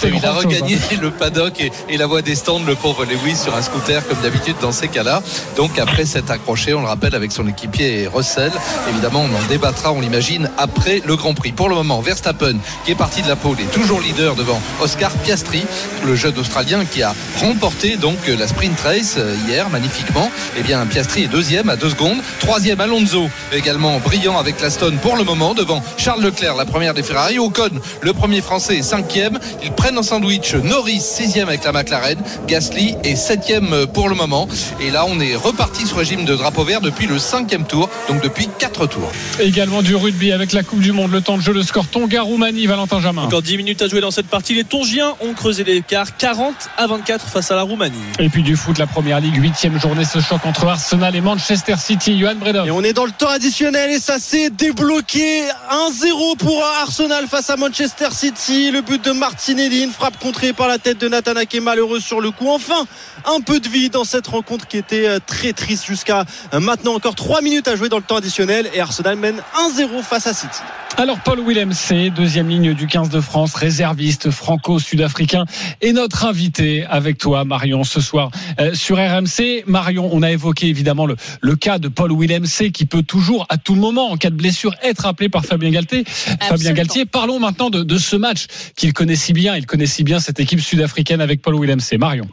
Il 0.04 0.24
a 0.26 0.32
regagné 0.32 0.78
le 1.00 1.10
paddock 1.10 1.60
et, 1.60 1.72
et 1.88 1.96
la 1.96 2.06
voie 2.06 2.22
des 2.22 2.34
stands, 2.34 2.62
le 2.64 2.74
pauvre 2.74 3.04
Lewis, 3.04 3.36
sur 3.36 3.54
un 3.54 3.62
scooter, 3.62 4.01
comme 4.08 4.20
d'habitude 4.20 4.56
dans 4.60 4.72
ces 4.72 4.88
cas-là. 4.88 5.22
Donc, 5.56 5.78
après 5.78 6.04
s'être 6.04 6.30
accroché, 6.30 6.74
on 6.74 6.80
le 6.80 6.86
rappelle, 6.86 7.14
avec 7.14 7.32
son 7.32 7.46
équipier 7.48 8.08
Russell, 8.12 8.52
évidemment, 8.90 9.20
on 9.20 9.34
en 9.36 9.48
débattra, 9.48 9.92
on 9.92 10.00
l'imagine, 10.00 10.50
après 10.58 11.02
le 11.04 11.16
Grand 11.16 11.34
Prix. 11.34 11.52
Pour 11.52 11.68
le 11.68 11.74
moment, 11.74 12.00
Verstappen, 12.00 12.56
qui 12.84 12.92
est 12.92 12.96
parti 12.96 13.22
de 13.22 13.28
la 13.28 13.36
pole, 13.36 13.56
est 13.60 13.72
toujours 13.72 14.00
leader 14.00 14.34
devant 14.34 14.60
Oscar 14.80 15.10
Piastri, 15.10 15.62
le 16.04 16.14
jeune 16.14 16.38
Australien 16.38 16.84
qui 16.84 17.02
a 17.02 17.14
remporté 17.40 17.96
donc 17.96 18.18
la 18.26 18.46
sprint 18.46 18.78
race 18.80 19.16
euh, 19.18 19.34
hier, 19.46 19.68
magnifiquement. 19.70 20.30
Eh 20.58 20.62
bien, 20.62 20.84
Piastri 20.86 21.24
est 21.24 21.28
deuxième 21.28 21.68
à 21.68 21.76
deux 21.76 21.90
secondes. 21.90 22.18
Troisième, 22.40 22.80
Alonso, 22.80 23.28
également 23.52 23.98
brillant 23.98 24.38
avec 24.38 24.60
l'Aston 24.60 24.94
pour 25.02 25.16
le 25.16 25.24
moment, 25.24 25.54
devant 25.54 25.82
Charles 25.96 26.22
Leclerc, 26.22 26.56
la 26.56 26.64
première 26.64 26.94
des 26.94 27.02
Ferrari. 27.02 27.38
Ocon, 27.38 27.70
le 28.00 28.12
premier 28.12 28.40
français, 28.40 28.82
cinquième. 28.82 29.38
Ils 29.62 29.72
prennent 29.72 29.98
en 29.98 30.02
sandwich 30.02 30.54
Norris, 30.54 31.00
sixième 31.00 31.48
avec 31.48 31.64
la 31.64 31.72
McLaren. 31.72 32.18
Gasly 32.46 32.96
est 33.04 33.16
septième 33.16 33.86
pour 33.92 34.08
le 34.08 34.14
moment. 34.14 34.48
Et 34.80 34.90
là, 34.90 35.04
on 35.06 35.20
est 35.20 35.34
reparti 35.34 35.86
sur 35.86 35.98
régime 35.98 36.24
de 36.24 36.34
drapeau 36.34 36.64
vert 36.64 36.80
depuis 36.80 37.06
le 37.06 37.18
cinquième 37.18 37.64
tour, 37.64 37.88
donc 38.08 38.22
depuis 38.22 38.48
quatre 38.58 38.86
tours. 38.86 39.10
Également 39.40 39.82
du 39.82 39.94
rugby 39.94 40.32
avec 40.32 40.52
la 40.52 40.62
Coupe 40.62 40.80
du 40.80 40.92
Monde. 40.92 41.12
Le 41.12 41.20
temps 41.20 41.36
de 41.36 41.42
jeu, 41.42 41.52
le 41.52 41.62
score 41.62 41.86
Tonga-Roumanie, 41.86 42.66
Valentin 42.66 43.00
Jamin. 43.00 43.22
Encore 43.22 43.42
10 43.42 43.56
minutes 43.56 43.82
à 43.82 43.88
jouer 43.88 44.00
dans 44.00 44.10
cette 44.10 44.28
partie. 44.28 44.54
Les 44.54 44.64
Tongiens 44.64 45.14
ont 45.20 45.34
creusé 45.34 45.64
l'écart 45.64 46.16
40 46.16 46.54
à 46.76 46.86
24 46.86 47.26
face 47.26 47.50
à 47.50 47.56
la 47.56 47.62
Roumanie. 47.62 47.98
Et 48.18 48.28
puis 48.28 48.42
du 48.42 48.56
foot, 48.56 48.78
la 48.78 48.86
première 48.86 49.20
ligue, 49.20 49.36
huitième 49.36 49.80
journée, 49.80 50.04
ce 50.04 50.20
choc 50.20 50.44
entre 50.44 50.66
Arsenal 50.66 51.14
et 51.14 51.20
Manchester 51.20 51.74
City. 51.78 52.18
Johan 52.18 52.36
Bredov. 52.36 52.66
Et 52.66 52.70
on 52.70 52.82
est 52.82 52.92
dans 52.92 53.04
le 53.04 53.12
temps 53.12 53.28
additionnel 53.28 53.90
et 53.90 53.98
ça 53.98 54.18
s'est 54.18 54.50
débloqué 54.50 55.44
1-0 55.70 56.36
pour 56.38 56.62
Arsenal 56.82 57.26
face 57.26 57.50
à 57.50 57.56
Manchester 57.56 58.08
City. 58.12 58.70
Le 58.70 58.80
but 58.80 59.04
de 59.04 59.12
Martinelli, 59.12 59.84
une 59.84 59.90
frappe 59.90 60.18
contrée 60.18 60.52
par 60.52 60.68
la 60.68 60.78
tête 60.78 60.98
de 60.98 61.08
Nathan 61.08 61.36
Ake, 61.36 61.58
malheureux 61.60 62.00
sur 62.00 62.20
le 62.20 62.30
coup. 62.30 62.48
Enfin, 62.48 62.86
un 63.24 63.40
peu 63.40 63.60
de 63.60 63.68
vie 63.68 63.81
dans 63.88 64.04
cette 64.04 64.26
rencontre 64.26 64.66
qui 64.66 64.76
était 64.76 65.08
euh, 65.08 65.18
très 65.24 65.52
triste 65.52 65.86
jusqu'à 65.86 66.24
euh, 66.52 66.60
maintenant. 66.60 66.94
Encore 66.94 67.14
3 67.14 67.42
minutes 67.42 67.68
à 67.68 67.76
jouer 67.76 67.88
dans 67.88 67.96
le 67.96 68.02
temps 68.02 68.16
additionnel 68.16 68.68
et 68.74 68.80
Arsenal 68.80 69.16
mène 69.16 69.42
1-0 69.76 70.02
face 70.02 70.26
à 70.26 70.34
City. 70.34 70.60
Alors 70.98 71.18
Paul 71.20 71.40
Willem, 71.40 71.72
c'est 71.72 72.10
deuxième 72.10 72.48
ligne 72.48 72.74
du 72.74 72.86
15 72.86 73.08
de 73.08 73.20
France, 73.20 73.54
réserviste 73.54 74.30
franco-sud-africain 74.30 75.46
et 75.80 75.92
notre 75.92 76.26
invité 76.26 76.84
avec 76.84 77.16
toi 77.16 77.44
Marion 77.44 77.82
ce 77.82 78.00
soir 78.00 78.30
euh, 78.60 78.74
sur 78.74 78.98
RMC. 78.98 79.64
Marion, 79.66 80.10
on 80.12 80.22
a 80.22 80.30
évoqué 80.30 80.66
évidemment 80.66 81.06
le, 81.06 81.16
le 81.40 81.56
cas 81.56 81.78
de 81.78 81.88
Paul 81.88 82.12
Willem 82.12 82.44
C 82.44 82.70
qui 82.72 82.84
peut 82.84 83.02
toujours 83.02 83.46
à 83.48 83.56
tout 83.56 83.74
moment 83.74 84.10
en 84.10 84.18
cas 84.18 84.28
de 84.28 84.36
blessure 84.36 84.74
être 84.82 85.06
appelé 85.06 85.30
par 85.30 85.46
Fabien 85.46 85.70
Galtier. 85.70 86.04
Fabien. 86.06 86.72
Galtier, 86.72 87.06
parlons 87.06 87.38
maintenant 87.38 87.70
de, 87.70 87.82
de 87.82 87.98
ce 87.98 88.16
match 88.16 88.46
qu'il 88.76 88.92
connaît 88.92 89.16
si 89.16 89.32
bien. 89.32 89.56
Il 89.56 89.64
connaît 89.64 89.86
si 89.86 90.04
bien 90.04 90.20
cette 90.20 90.40
équipe 90.40 90.60
sud-africaine 90.60 91.20
avec 91.22 91.40
Paul 91.40 91.58
Willem 91.58 91.80
C. 91.80 91.96
Marion. 91.96 92.28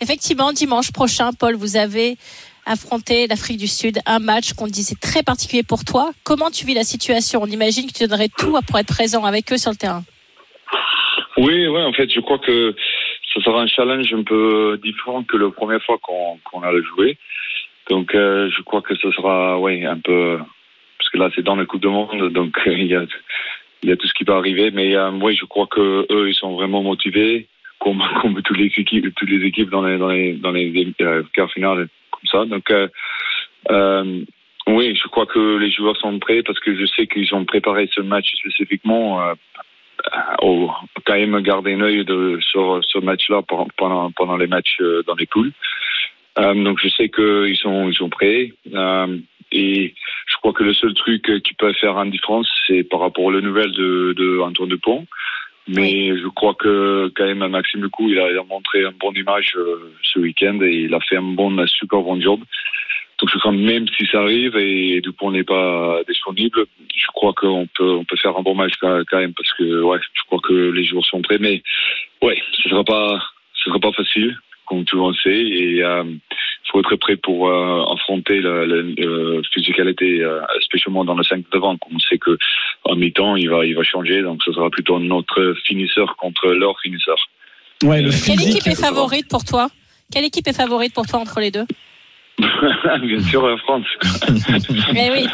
Effectivement, 0.00 0.52
dimanche 0.52 0.92
prochain, 0.92 1.30
Paul, 1.32 1.54
vous 1.54 1.76
avez 1.76 2.16
affronté 2.66 3.26
l'Afrique 3.26 3.58
du 3.58 3.66
Sud, 3.66 3.98
un 4.06 4.18
match 4.18 4.54
qu'on 4.54 4.66
disait 4.66 4.96
très 5.00 5.22
particulier 5.22 5.62
pour 5.62 5.84
toi. 5.84 6.12
Comment 6.24 6.50
tu 6.50 6.64
vis 6.64 6.74
la 6.74 6.84
situation? 6.84 7.42
On 7.42 7.46
imagine 7.46 7.86
que 7.86 7.92
tu 7.92 8.06
donnerais 8.06 8.30
tout 8.36 8.58
pour 8.66 8.78
être 8.78 8.88
présent 8.88 9.24
avec 9.24 9.52
eux 9.52 9.58
sur 9.58 9.70
le 9.70 9.76
terrain. 9.76 10.02
Oui, 11.36 11.66
ouais, 11.66 11.82
en 11.82 11.92
fait, 11.92 12.10
je 12.10 12.20
crois 12.20 12.38
que 12.38 12.74
ça 13.34 13.42
sera 13.42 13.60
un 13.60 13.66
challenge 13.66 14.12
un 14.12 14.22
peu 14.22 14.78
différent 14.82 15.24
que 15.24 15.36
la 15.36 15.50
première 15.50 15.82
fois 15.82 15.98
qu'on 16.00 16.38
qu'on 16.44 16.62
a 16.62 16.72
joué. 16.80 17.18
Donc, 17.90 18.14
euh, 18.14 18.48
je 18.56 18.62
crois 18.62 18.80
que 18.80 18.94
ce 18.94 19.10
sera, 19.10 19.56
un 19.56 19.98
peu, 19.98 20.38
parce 20.98 21.10
que 21.10 21.18
là, 21.18 21.30
c'est 21.34 21.42
dans 21.42 21.56
la 21.56 21.66
Coupe 21.66 21.82
du 21.82 21.88
Monde, 21.88 22.32
donc 22.32 22.56
euh, 22.66 22.72
il 22.72 22.86
y 22.86 22.94
a, 22.94 23.04
il 23.82 23.88
y 23.90 23.92
a 23.92 23.96
tout 23.96 24.06
ce 24.06 24.14
qui 24.14 24.24
peut 24.24 24.32
arriver. 24.32 24.70
Mais 24.70 24.96
euh, 24.96 25.10
oui, 25.10 25.36
je 25.36 25.44
crois 25.44 25.66
que 25.66 26.06
eux, 26.10 26.28
ils 26.30 26.34
sont 26.34 26.54
vraiment 26.54 26.82
motivés, 26.82 27.48
comme, 27.84 28.02
comme 28.22 28.42
toutes 28.42 28.56
les 28.56 28.72
équipes, 28.76 29.14
toutes 29.14 29.30
les 29.30 29.46
équipes 29.46 29.70
dans 29.70 29.82
les, 29.82 29.98
dans 29.98 30.50
les, 30.50 30.94
euh, 31.02 31.22
quarts 31.34 31.52
finales 31.52 31.88
comme 32.10 32.28
ça. 32.30 32.44
Donc, 32.46 32.70
euh, 32.70 32.88
euh, 33.70 34.24
oui, 34.66 34.98
je 35.00 35.08
crois 35.08 35.26
que 35.26 35.58
les 35.58 35.70
joueurs 35.70 35.96
sont 35.98 36.18
prêts 36.18 36.42
parce 36.42 36.58
que 36.60 36.74
je 36.74 36.86
sais 36.86 37.06
qu'ils 37.06 37.34
ont 37.34 37.44
préparé 37.44 37.88
ce 37.92 38.00
match 38.00 38.32
spécifiquement. 38.34 39.22
Euh, 39.22 39.34
au, 40.42 40.70
quand 41.06 41.14
même 41.14 41.38
garder 41.40 41.74
un 41.74 41.80
œil 41.80 42.04
de, 42.04 42.38
sur 42.40 42.80
ce 42.86 42.98
match-là 42.98 43.42
pendant, 43.76 44.10
pendant 44.10 44.36
les 44.36 44.46
matchs 44.46 44.78
dans 45.06 45.14
les 45.14 45.26
poules. 45.26 45.52
Donc 46.36 46.78
je 46.82 46.88
sais 46.88 47.08
qu'ils 47.08 47.56
sont, 47.56 47.88
ils 47.88 47.94
sont 47.94 48.10
prêts. 48.10 48.52
Et 49.52 49.94
je 50.26 50.36
crois 50.38 50.52
que 50.52 50.64
le 50.64 50.74
seul 50.74 50.92
truc 50.94 51.22
qui 51.42 51.54
peut 51.54 51.72
faire 51.74 51.96
une 51.96 52.10
différence, 52.10 52.50
c'est 52.66 52.82
par 52.82 53.00
rapport 53.00 53.24
aux 53.24 53.40
nouvelles 53.40 53.72
de, 53.72 54.14
de 54.14 54.40
Antoine 54.40 54.68
Dupont. 54.68 55.06
Mais 55.66 56.16
je 56.16 56.28
crois 56.28 56.54
que 56.54 57.10
quand 57.16 57.24
même 57.24 57.46
Maxime 57.46 57.82
Lecou, 57.82 58.08
il 58.10 58.18
a, 58.18 58.30
il 58.30 58.38
a 58.38 58.44
montré 58.44 58.82
une 58.82 58.98
bonne 59.00 59.16
image 59.16 59.54
euh, 59.56 59.92
ce 60.02 60.18
week-end 60.18 60.60
et 60.60 60.72
il 60.72 60.94
a 60.94 61.00
fait 61.00 61.16
un 61.16 61.22
bon, 61.22 61.58
un 61.58 61.66
super 61.66 62.00
bon 62.00 62.20
job. 62.20 62.40
Donc 63.18 63.30
je 63.32 63.38
crois 63.38 63.52
que 63.52 63.56
même 63.56 63.86
si 63.96 64.06
ça 64.06 64.20
arrive 64.20 64.56
et 64.56 65.00
Dupont 65.00 65.30
n'est 65.30 65.44
pas 65.44 66.00
disponible, 66.06 66.66
je 66.94 67.06
crois 67.14 67.32
qu'on 67.32 67.66
peut 67.74 67.92
on 67.92 68.04
peut 68.04 68.16
faire 68.16 68.36
un 68.36 68.42
bon 68.42 68.54
match 68.54 68.72
quand 68.80 69.02
quand 69.08 69.18
même 69.18 69.32
parce 69.32 69.52
que 69.54 69.82
ouais, 69.82 69.98
je 70.12 70.22
crois 70.26 70.40
que 70.42 70.70
les 70.70 70.84
joueurs 70.84 71.06
sont 71.06 71.22
prêts. 71.22 71.38
Mais 71.38 71.62
ouais, 72.22 72.42
ce 72.52 72.68
sera 72.68 72.84
pas 72.84 73.22
ce 73.54 73.70
sera 73.70 73.78
pas 73.78 73.92
facile 73.92 74.36
comme 74.66 74.84
tout 74.84 74.96
le 74.96 75.02
monde 75.02 75.16
sait 75.22 75.30
et 75.30 75.82
euh, 75.82 76.04
faut 76.74 76.80
être 76.80 76.96
prêt 76.96 77.16
pour 77.16 77.48
euh, 77.48 77.84
affronter 77.94 78.40
la, 78.40 78.66
la, 78.66 78.82
la 78.82 79.40
physicalité, 79.52 80.20
euh, 80.22 80.40
spécialement 80.60 81.04
dans 81.04 81.14
le 81.14 81.22
5 81.22 81.44
devant. 81.52 81.76
On 81.94 81.98
sait 82.00 82.18
que 82.18 82.36
en 82.84 82.96
mi-temps 82.96 83.36
il 83.36 83.48
va 83.48 83.64
il 83.64 83.76
va 83.76 83.84
changer, 83.84 84.22
donc 84.22 84.42
ce 84.42 84.52
sera 84.52 84.68
plutôt 84.70 84.98
notre 84.98 85.54
finisseur 85.64 86.16
contre 86.16 86.48
leur 86.48 86.74
finisseur. 86.80 87.16
Ouais, 87.84 88.02
le 88.02 88.10
Quelle 88.10 88.38
physique. 88.38 88.56
équipe 88.56 88.66
est 88.72 88.80
favorite 88.80 89.28
pour 89.28 89.44
toi? 89.44 89.68
Quelle 90.12 90.24
équipe 90.24 90.48
est 90.48 90.52
favorite 90.56 90.92
pour 90.94 91.06
toi 91.06 91.20
entre 91.20 91.38
les 91.40 91.50
deux? 91.52 91.64
Bien 92.38 93.20
sûr, 93.22 93.46
la 93.46 93.56
France. 93.58 93.86
Eh 94.96 95.10
oui. 95.12 95.26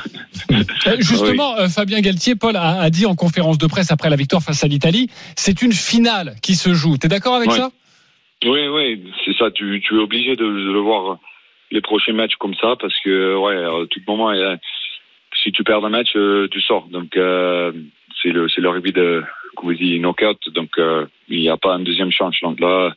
Euh, 0.86 0.96
Justement, 0.98 1.56
euh, 1.58 1.68
Fabien 1.68 2.00
Galtier, 2.00 2.34
Paul 2.34 2.56
a, 2.56 2.80
a 2.80 2.90
dit 2.90 3.04
en 3.06 3.14
conférence 3.14 3.58
de 3.58 3.66
presse 3.66 3.90
après 3.92 4.08
la 4.10 4.16
victoire 4.16 4.42
face 4.42 4.64
à 4.64 4.66
l'Italie, 4.68 5.08
c'est 5.36 5.62
une 5.62 5.72
finale 5.72 6.34
qui 6.42 6.54
se 6.54 6.72
joue. 6.74 6.96
T'es 6.96 7.08
d'accord 7.08 7.34
avec 7.36 7.50
Ouais. 7.50 7.56
ça? 7.58 7.70
Oui, 8.46 8.66
oui, 8.68 9.04
c'est 9.24 9.36
ça. 9.38 9.50
Tu, 9.50 9.82
tu 9.86 9.94
es 9.94 9.98
obligé 9.98 10.30
de, 10.36 10.44
de 10.44 10.72
le 10.72 10.80
voir 10.80 11.18
les 11.70 11.80
prochains 11.80 12.12
matchs 12.12 12.36
comme 12.36 12.54
ça 12.54 12.76
parce 12.80 12.98
que, 13.00 13.36
ouais, 13.36 13.56
à 13.56 13.86
tout 13.88 14.00
moment, 14.06 14.30
euh, 14.30 14.56
si 15.42 15.52
tu 15.52 15.64
perds 15.64 15.84
un 15.84 15.90
match, 15.90 16.10
euh, 16.16 16.48
tu 16.50 16.60
sors. 16.60 16.86
Donc, 16.88 17.16
euh, 17.16 17.72
c'est 18.22 18.30
le, 18.30 18.48
c'est 18.48 18.60
rugby 18.66 18.92
de, 18.92 19.22
comme 19.56 19.74
dites, 19.74 20.00
knockout. 20.00 20.38
Donc, 20.54 20.70
euh, 20.78 21.06
il 21.28 21.40
n'y 21.40 21.48
a 21.48 21.56
pas 21.56 21.74
une 21.74 21.84
deuxième 21.84 22.12
chance. 22.12 22.36
Donc 22.42 22.60
là, 22.60 22.94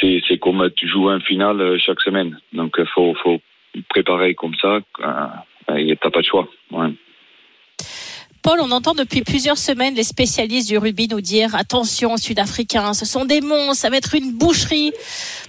c'est, 0.00 0.38
comme 0.40 0.68
tu 0.76 0.88
joues 0.88 1.08
un 1.08 1.20
final 1.20 1.60
euh, 1.60 1.78
chaque 1.78 2.00
semaine. 2.00 2.38
Donc, 2.52 2.82
faut, 2.94 3.14
faut 3.22 3.40
préparer 3.88 4.34
comme 4.34 4.54
ça. 4.60 4.80
Euh, 5.00 5.76
et 5.76 5.96
t'as 5.96 6.10
pas 6.10 6.20
de 6.20 6.26
choix. 6.26 6.48
Paul, 8.42 8.60
on 8.62 8.70
entend 8.70 8.94
depuis 8.94 9.22
plusieurs 9.22 9.58
semaines 9.58 9.94
les 9.94 10.04
spécialistes 10.04 10.68
du 10.68 10.78
rugby 10.78 11.08
nous 11.08 11.20
dire 11.20 11.56
attention 11.56 12.16
Sud-Africains, 12.16 12.94
ce 12.94 13.04
sont 13.04 13.24
des 13.24 13.40
monstres, 13.40 13.82
ça 13.82 13.90
va 13.90 13.96
être 13.96 14.14
une 14.14 14.38
boucherie. 14.38 14.92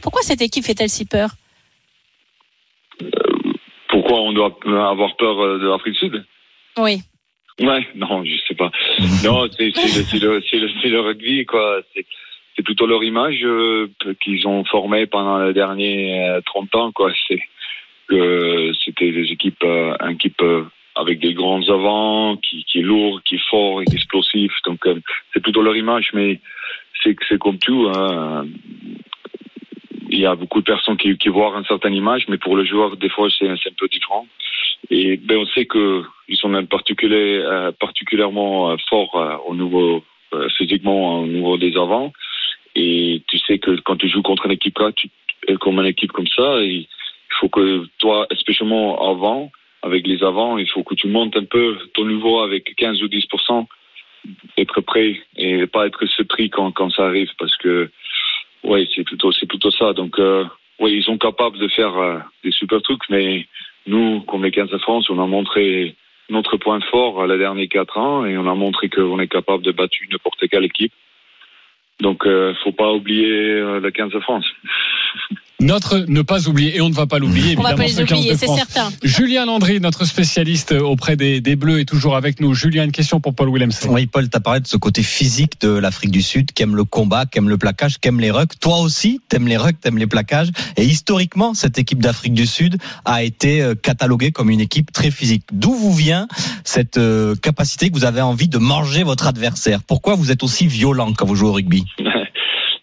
Pourquoi 0.01 0.23
cette 0.23 0.41
équipe 0.41 0.65
fait-elle 0.65 0.89
si 0.89 1.05
peur? 1.05 1.29
Pourquoi 3.89 4.21
on 4.21 4.33
doit 4.33 4.57
avoir 4.65 5.15
peur 5.15 5.39
euh, 5.39 5.59
de 5.59 5.67
l'Afrique 5.67 5.93
du 5.93 5.99
Sud? 5.99 6.25
Oui. 6.77 6.97
Ouais, 7.59 7.87
non, 7.95 8.23
je 8.23 8.35
sais 8.47 8.55
pas. 8.55 8.71
Non, 9.23 9.47
c'est 9.57 9.71
le, 10.19 10.89
le, 10.89 10.99
rugby, 10.99 11.45
quoi. 11.45 11.81
C'est 11.93 12.63
plutôt 12.63 12.85
leur 12.85 13.03
image 13.03 13.39
euh, 13.43 13.87
qu'ils 14.21 14.47
ont 14.47 14.63
formée 14.65 15.05
pendant 15.07 15.39
les 15.45 15.53
derniers 15.53 16.27
euh, 16.29 16.41
30 16.45 16.75
ans, 16.75 16.91
quoi. 16.91 17.11
C'est 17.27 17.39
que 18.07 18.71
c'était 18.83 19.11
des 19.11 19.31
équipes, 19.31 19.63
euh, 19.63 19.95
une 20.01 20.15
équipe 20.15 20.41
euh, 20.41 20.63
avec 20.95 21.19
des 21.19 21.33
grands 21.33 21.67
avants, 21.69 22.37
qui, 22.37 22.63
qui 22.65 22.79
est 22.79 22.83
lourd, 22.83 23.21
qui 23.23 23.35
est 23.35 23.49
fort, 23.49 23.81
et 23.81 23.85
qui 23.85 23.93
est 23.93 23.97
explosif. 23.97 24.51
Donc, 24.65 24.85
euh, 24.87 24.99
c'est 25.33 25.41
plutôt 25.41 25.61
leur 25.61 25.75
image, 25.75 26.11
mais 26.13 26.39
c'est 27.03 27.37
comme 27.39 27.59
tout. 27.59 27.89
Hein. 27.93 28.47
Il 30.17 30.23
y 30.23 30.25
a 30.25 30.33
beaucoup 30.33 30.61
de 30.61 30.65
personnes 30.65 30.97
qui, 30.97 31.29
voient 31.29 31.55
une 31.55 31.65
certaine 31.65 31.93
image, 31.93 32.27
mais 32.27 32.39
pour 32.39 32.55
le 32.55 32.65
joueur, 32.65 32.97
des 32.97 33.07
fois, 33.07 33.29
c'est 33.29 33.47
un 33.47 33.77
peu 33.77 33.87
différent. 33.87 34.25
Et 34.89 35.17
ben, 35.17 35.37
on 35.37 35.45
sait 35.45 35.65
que 35.65 36.03
ils 36.27 36.37
sont 36.37 36.51
euh, 36.55 37.71
particulièrement 37.79 38.71
euh, 38.71 38.77
forts 38.89 39.15
euh, 39.15 39.37
au 39.45 39.55
niveau 39.55 40.03
physiquement 40.57 41.21
au 41.21 41.27
niveau 41.27 41.57
des 41.57 41.77
avants. 41.77 42.11
Et 42.75 43.21
tu 43.27 43.37
sais 43.37 43.59
que 43.59 43.79
quand 43.81 43.95
tu 43.95 44.09
joues 44.09 44.23
contre 44.23 44.47
une 44.47 44.53
équipe 44.53 44.77
là, 44.79 44.91
tu, 44.91 45.07
comme 45.59 45.79
une 45.79 45.85
équipe 45.85 46.11
comme 46.11 46.27
ça, 46.27 46.61
il 46.63 46.87
faut 47.39 47.47
que 47.47 47.85
toi, 47.99 48.27
spécialement 48.37 49.09
avant, 49.09 49.51
avec 49.83 50.07
les 50.07 50.23
avants, 50.23 50.57
il 50.57 50.67
faut 50.67 50.83
que 50.83 50.95
tu 50.95 51.07
montes 51.07 51.37
un 51.37 51.45
peu 51.45 51.77
ton 51.93 52.05
niveau 52.05 52.39
avec 52.39 52.75
15 52.75 53.03
ou 53.03 53.07
10% 53.07 53.67
être 54.57 54.81
prêt 54.81 55.21
et 55.37 55.67
pas 55.67 55.85
être 55.85 56.05
surpris 56.07 56.49
quand, 56.49 56.71
quand 56.71 56.89
ça 56.89 57.05
arrive 57.05 57.31
parce 57.37 57.55
que 57.57 57.89
ouais 58.63 58.87
c'est 58.95 59.03
plutôt 59.03 59.31
c'est 59.31 59.47
plutôt 59.47 59.71
ça. 59.71 59.93
Donc 59.93 60.19
euh, 60.19 60.45
ouais 60.79 60.93
ils 60.93 61.03
sont 61.03 61.17
capables 61.17 61.57
de 61.57 61.67
faire 61.67 61.97
euh, 61.97 62.19
des 62.43 62.51
super 62.51 62.81
trucs 62.81 63.09
mais 63.09 63.47
nous 63.85 64.21
comme 64.21 64.43
les 64.43 64.51
15 64.51 64.69
de 64.69 64.77
France 64.77 65.09
on 65.09 65.21
a 65.21 65.27
montré 65.27 65.95
notre 66.29 66.57
point 66.57 66.79
fort 66.91 67.25
les 67.25 67.37
derniers 67.37 67.67
quatre 67.67 67.97
ans 67.97 68.25
et 68.25 68.37
on 68.37 68.47
a 68.47 68.55
montré 68.55 68.89
qu'on 68.89 69.19
est 69.19 69.27
capable 69.27 69.63
de 69.63 69.71
battre 69.71 69.95
n'importe 70.11 70.47
quelle 70.49 70.65
équipe. 70.65 70.93
Donc 71.99 72.25
euh, 72.25 72.53
faut 72.63 72.71
pas 72.71 72.91
oublier 72.93 73.31
euh, 73.31 73.79
le 73.79 73.91
15 73.91 74.11
de 74.11 74.19
France 74.19 74.45
Notre 75.59 76.05
ne 76.07 76.21
pas 76.21 76.47
oublier, 76.47 76.77
et 76.77 76.81
on 76.81 76.89
ne 76.89 76.93
va 76.93 77.07
pas 77.07 77.17
l'oublier 77.17 77.55
On 77.57 77.63
va 77.63 77.71
évidemment. 77.71 77.77
pas 77.77 77.83
les 77.87 77.93
ce 77.93 78.01
15 78.03 78.17
oublier, 78.17 78.33
de 78.33 78.37
c'est 78.37 78.45
France. 78.45 78.57
certain. 78.59 78.89
Julien 79.01 79.45
Landry, 79.47 79.79
notre 79.79 80.05
spécialiste 80.05 80.71
auprès 80.71 81.15
des, 81.15 81.41
des 81.41 81.55
Bleus, 81.55 81.79
est 81.79 81.85
toujours 81.85 82.15
avec 82.15 82.39
nous. 82.39 82.53
Julien, 82.53 82.83
une 82.83 82.91
question 82.91 83.19
pour 83.19 83.33
Paul 83.33 83.49
Willemsen. 83.49 83.89
Oui, 83.91 84.05
Paul, 84.05 84.29
tu 84.29 84.37
as 84.37 84.39
parlé 84.39 84.59
de 84.59 84.67
ce 84.67 84.77
côté 84.77 85.01
physique 85.01 85.59
de 85.61 85.69
l'Afrique 85.69 86.11
du 86.11 86.21
Sud, 86.21 86.51
qui 86.51 86.61
aime 86.61 86.75
le 86.75 86.83
combat, 86.83 87.25
qui 87.25 87.39
aime 87.39 87.49
le 87.49 87.57
plaquage, 87.57 87.97
qui 87.97 88.07
aime 88.07 88.19
les 88.19 88.29
rucks. 88.29 88.59
Toi 88.59 88.77
aussi, 88.81 89.19
t'aimes 89.29 89.47
les 89.47 89.57
rucks, 89.57 89.79
t'aimes 89.81 89.97
les 89.97 90.05
plaquages. 90.05 90.49
Et 90.77 90.85
historiquement, 90.85 91.55
cette 91.55 91.79
équipe 91.79 92.03
d'Afrique 92.03 92.33
du 92.35 92.45
Sud 92.45 92.77
a 93.05 93.23
été 93.23 93.61
euh, 93.63 93.73
cataloguée 93.73 94.31
comme 94.31 94.51
une 94.51 94.61
équipe 94.61 94.91
très 94.91 95.09
physique. 95.09 95.43
D'où 95.51 95.73
vous 95.73 95.93
vient 95.93 96.27
cette 96.65 96.97
euh, 96.97 97.35
capacité 97.35 97.89
que 97.89 97.95
vous 97.95 98.05
avez 98.05 98.21
envie 98.21 98.47
de 98.47 98.59
manger 98.59 99.01
votre 99.01 99.25
adversaire? 99.25 99.81
Pourquoi 99.81 100.13
vous 100.13 100.31
êtes 100.31 100.43
aussi 100.43 100.67
violent 100.67 101.13
quand 101.17 101.25
vous 101.25 101.35
jouez 101.35 101.49
au 101.49 101.53
rugby? 101.53 101.83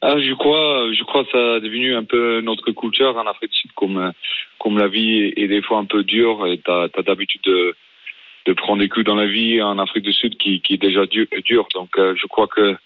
Ah, 0.07 0.21
je 0.21 0.35
crois, 0.35 0.93
je 0.93 1.03
crois 1.03 1.25
que 1.25 1.31
ça 1.31 1.57
est 1.57 1.61
devenu 1.63 1.95
un 1.95 2.05
peu 2.05 2.43
notre 2.43 2.71
culture 2.73 3.17
en 3.17 3.27
Afrique 3.27 3.53
du 3.53 3.57
Sud, 3.57 3.73
comme, 3.73 4.13
comme 4.59 4.77
la 4.77 4.87
vie 4.87 5.33
est 5.35 5.49
des 5.49 5.63
fois 5.63 5.79
un 5.79 5.87
peu 5.87 6.05
dure 6.05 6.47
et 6.47 6.59
t'as 6.59 6.89
as, 6.95 7.03
d'habitude 7.03 7.41
de, 7.47 8.53
prendre 8.53 8.83
des 8.83 8.91
coups 8.91 9.07
dans 9.07 9.15
la 9.15 9.25
vie 9.25 9.63
en 9.63 9.79
Afrique 9.79 10.05
du 10.05 10.13
Sud 10.13 10.37
qui, 10.37 10.61
qui 10.61 10.75
est 10.75 10.83
déjà 10.89 11.07
dur. 11.07 11.27
dur. 11.47 11.67
Donc, 11.73 11.89
euh, 11.97 12.15
je 12.21 12.27
crois 12.27 12.49
que 12.49 12.77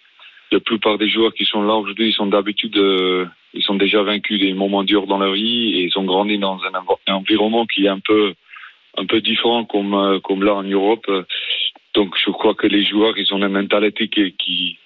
la 0.52 0.60
plupart 0.60 0.96
des 0.96 1.08
joueurs 1.08 1.34
qui 1.34 1.44
sont 1.44 1.60
là 1.62 1.74
aujourd'hui, 1.74 2.10
ils 2.10 2.14
sont 2.14 2.26
d'habitude, 2.28 2.76
euh, 2.76 3.26
ils 3.52 3.64
sont 3.64 3.74
déjà 3.74 4.00
vaincus 4.04 4.38
des 4.38 4.54
moments 4.54 4.84
durs 4.84 5.08
dans 5.08 5.18
leur 5.18 5.32
vie 5.32 5.74
et 5.74 5.82
ils 5.86 5.98
ont 5.98 6.04
grandi 6.04 6.38
dans 6.38 6.60
un, 6.62 6.74
env- 6.78 7.00
un 7.08 7.14
environnement 7.14 7.66
qui 7.66 7.86
est 7.86 7.88
un 7.88 7.98
peu, 7.98 8.34
un 8.96 9.06
peu 9.06 9.20
différent 9.20 9.64
comme, 9.64 9.94
euh, 9.94 10.20
comme 10.20 10.44
là 10.44 10.54
en 10.54 10.62
Europe. 10.62 11.10
Donc, 11.94 12.14
je 12.24 12.30
crois 12.30 12.54
que 12.54 12.68
les 12.68 12.84
joueurs, 12.84 13.18
ils 13.18 13.34
ont 13.34 13.38
une 13.38 13.48
mentalité 13.48 14.06
qui, 14.06 14.78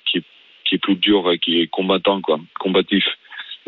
qui 0.73 0.77
est 0.77 0.79
plus 0.79 0.97
dur, 0.97 1.31
qui 1.43 1.61
est 1.61 1.67
combattant, 1.67 2.21
quoi, 2.23 2.41
combatif. 2.59 3.05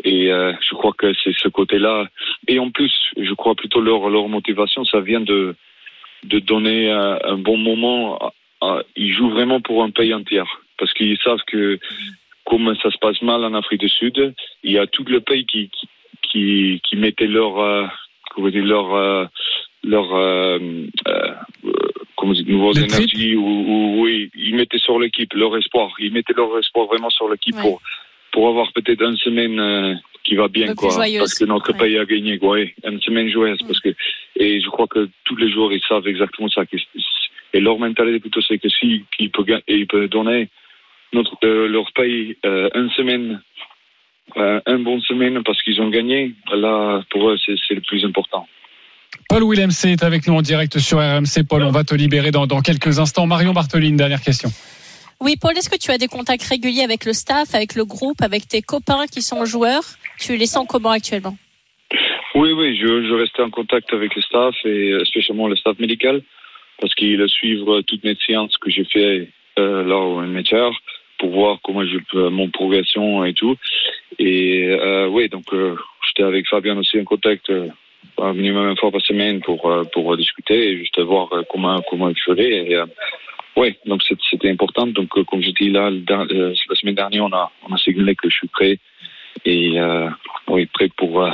Et 0.03 0.31
euh, 0.31 0.53
je 0.59 0.73
crois 0.73 0.93
que 0.97 1.13
c'est 1.23 1.35
ce 1.37 1.47
côté-là. 1.47 2.07
Et 2.47 2.57
en 2.59 2.71
plus, 2.71 2.91
je 3.15 3.33
crois 3.33 3.55
plutôt 3.55 3.81
leur 3.81 4.27
motivation, 4.27 4.83
ça 4.85 4.99
vient 4.99 5.21
de 5.21 5.55
de 6.23 6.39
donner 6.39 6.89
un 6.89 7.37
bon 7.37 7.57
moment. 7.57 8.33
ils 8.95 9.13
jouent 9.13 9.29
vraiment 9.29 9.61
pour 9.61 9.83
un 9.83 9.91
pays 9.91 10.11
entier 10.11 10.41
parce 10.79 10.91
qu'ils 10.93 11.19
savent 11.19 11.43
que 11.45 11.79
comme 12.45 12.75
ça 12.81 12.89
se 12.91 12.97
passe 12.97 13.21
mal 13.21 13.43
en 13.43 13.53
Afrique 13.53 13.81
du 13.81 13.89
Sud, 13.89 14.33
il 14.63 14.71
y 14.71 14.79
a 14.79 14.87
tout 14.87 15.03
le 15.03 15.19
pays 15.21 15.45
qui 15.45 15.69
qui 16.23 16.81
qui, 16.83 16.95
mettait 16.95 17.27
leur 17.27 17.59
euh, 17.59 17.85
leur 18.37 18.95
euh, 18.95 19.27
leur 19.83 20.15
euh, 20.15 20.59
euh, 22.25 22.33
comment 22.33 22.33
dire, 22.33 22.45
nouvelles 22.47 22.83
énergies 22.85 23.35
ou, 23.35 23.45
ou 23.45 24.01
oui, 24.03 24.29
ils 24.35 24.55
mettaient 24.55 24.79
sur 24.79 24.99
l'équipe 24.99 25.33
leur 25.33 25.55
espoir. 25.57 25.91
Ils 25.99 26.11
mettaient 26.13 26.33
leur 26.35 26.57
espoir 26.57 26.87
vraiment 26.87 27.09
sur 27.09 27.29
l'équipe 27.29 27.55
Ouais. 27.55 27.61
pour 27.61 27.81
pour 28.31 28.49
avoir 28.49 28.73
peut-être 28.73 29.01
une 29.01 29.15
semaine 29.17 29.59
euh, 29.59 29.95
qui 30.25 30.35
va 30.35 30.49
bien 30.49 30.75
quoi, 30.75 30.89
joyeuse. 30.89 31.19
parce 31.19 31.35
que 31.39 31.45
notre 31.45 31.71
Ouais. 31.71 31.77
pays 31.77 31.97
a 31.97 32.05
gagné 32.05 32.37
quoi, 32.37 32.51
ouais, 32.55 32.75
une 32.83 32.99
semaine 33.01 33.29
joyeuse 33.29 33.59
parce 33.65 33.79
que 33.79 33.89
et 34.35 34.59
je 34.59 34.67
crois 34.69 34.87
que 34.87 35.07
tous 35.23 35.37
les 35.37 35.49
joueurs 35.49 35.71
ils 35.71 35.81
savent 35.87 36.07
exactement 36.07 36.49
ça 36.49 36.63
et 37.53 37.59
leur 37.61 37.79
mentalité 37.79 38.19
plutôt 38.19 38.41
c'est 38.41 38.57
que 38.57 38.67
si 38.67 39.05
ils 39.19 39.31
peuvent 39.31 39.61
ils 39.69 39.87
peuvent 39.87 40.09
donner 40.09 40.49
notre 41.13 41.37
euh, 41.45 41.67
leur 41.69 41.91
pays 41.93 42.35
euh, 42.45 42.69
une 42.75 42.89
semaine 42.89 43.41
euh, 44.35 44.59
un 44.65 44.79
bon 44.79 44.99
semaine 44.99 45.41
parce 45.43 45.61
qu'ils 45.63 45.79
ont 45.81 45.89
gagné 45.89 46.33
là 46.51 47.01
pour 47.11 47.29
eux 47.29 47.37
c'est 47.37 47.75
le 47.75 47.81
plus 47.81 48.03
important. 48.03 48.47
Paul 49.29 49.43
Willemsen 49.43 49.91
est 49.91 50.03
avec 50.03 50.27
nous 50.27 50.35
en 50.35 50.41
direct 50.41 50.79
sur 50.79 50.99
RMC. 50.99 51.43
Paul, 51.47 51.63
on 51.63 51.71
va 51.71 51.83
te 51.83 51.95
libérer 51.95 52.31
dans, 52.31 52.47
dans 52.47 52.61
quelques 52.61 52.99
instants. 52.99 53.25
Marion 53.25 53.53
Bartoli, 53.53 53.89
une 53.89 53.97
dernière 53.97 54.21
question. 54.21 54.49
Oui, 55.21 55.35
Paul, 55.39 55.57
est-ce 55.57 55.69
que 55.69 55.77
tu 55.77 55.91
as 55.91 55.97
des 55.97 56.07
contacts 56.07 56.43
réguliers 56.43 56.83
avec 56.83 57.05
le 57.05 57.13
staff, 57.13 57.55
avec 57.55 57.75
le 57.75 57.85
groupe, 57.85 58.21
avec 58.21 58.47
tes 58.47 58.61
copains 58.61 59.05
qui 59.11 59.21
sont 59.21 59.45
joueurs? 59.45 59.83
Tu 60.19 60.35
les 60.35 60.45
sens 60.45 60.65
comment 60.67 60.91
actuellement? 60.91 61.37
Oui, 62.35 62.51
oui, 62.51 62.77
je, 62.77 63.07
je 63.07 63.13
restais 63.13 63.41
en 63.41 63.49
contact 63.49 63.93
avec 63.93 64.13
le 64.15 64.21
staff 64.21 64.55
et 64.65 64.91
euh, 64.91 65.05
spécialement 65.05 65.47
le 65.47 65.55
staff 65.55 65.79
médical 65.79 66.21
parce 66.81 66.93
qu'il 66.95 67.21
a 67.21 67.27
suivre 67.27 67.81
toutes 67.81 68.03
mes 68.03 68.17
séances 68.25 68.57
que 68.57 68.69
j'ai 68.69 68.85
fait 68.85 69.29
euh, 69.57 69.83
là 69.85 69.97
au 69.97 70.21
métier 70.21 70.69
pour 71.19 71.31
voir 71.31 71.59
comment 71.63 71.85
je 71.85 71.97
peux 72.11 72.29
mon 72.29 72.49
progression 72.49 73.23
et 73.23 73.33
tout. 73.33 73.55
Et 74.19 74.67
euh, 74.69 75.07
oui, 75.07 75.29
donc 75.29 75.45
euh, 75.53 75.75
j'étais 76.07 76.27
avec 76.27 76.47
Fabien 76.47 76.77
aussi 76.77 76.99
en 76.99 77.03
contact 77.03 77.49
euh, 77.49 77.67
un 78.17 78.33
minimum 78.33 78.69
une 78.69 78.77
fois 78.77 78.91
par 78.91 79.01
semaine 79.01 79.41
pour 79.41 79.69
euh, 79.69 79.83
pour 79.93 80.15
discuter 80.17 80.71
et 80.71 80.77
juste 80.77 80.99
voir 80.99 81.31
euh, 81.33 81.43
comment 81.51 81.81
comment 81.89 82.09
il 82.09 82.19
ferait. 82.19 82.51
Et, 82.51 82.75
euh, 82.75 82.85
oui, 83.55 83.77
donc 83.85 84.01
c'était 84.29 84.49
important. 84.49 84.87
Donc 84.87 85.09
comme 85.09 85.41
je 85.41 85.51
dis 85.51 85.69
là, 85.69 85.89
euh, 85.89 86.53
la 86.69 86.75
semaine 86.75 86.95
dernière, 86.95 87.23
on 87.23 87.33
a 87.33 87.51
on 87.69 87.73
a 87.73 87.77
signalé 87.77 88.15
que 88.15 88.29
je 88.29 88.35
suis 88.35 88.47
prêt 88.47 88.79
et 89.45 89.79
euh, 89.79 90.09
oui 90.47 90.65
prêt 90.67 90.89
pour 90.97 91.23
euh, 91.23 91.31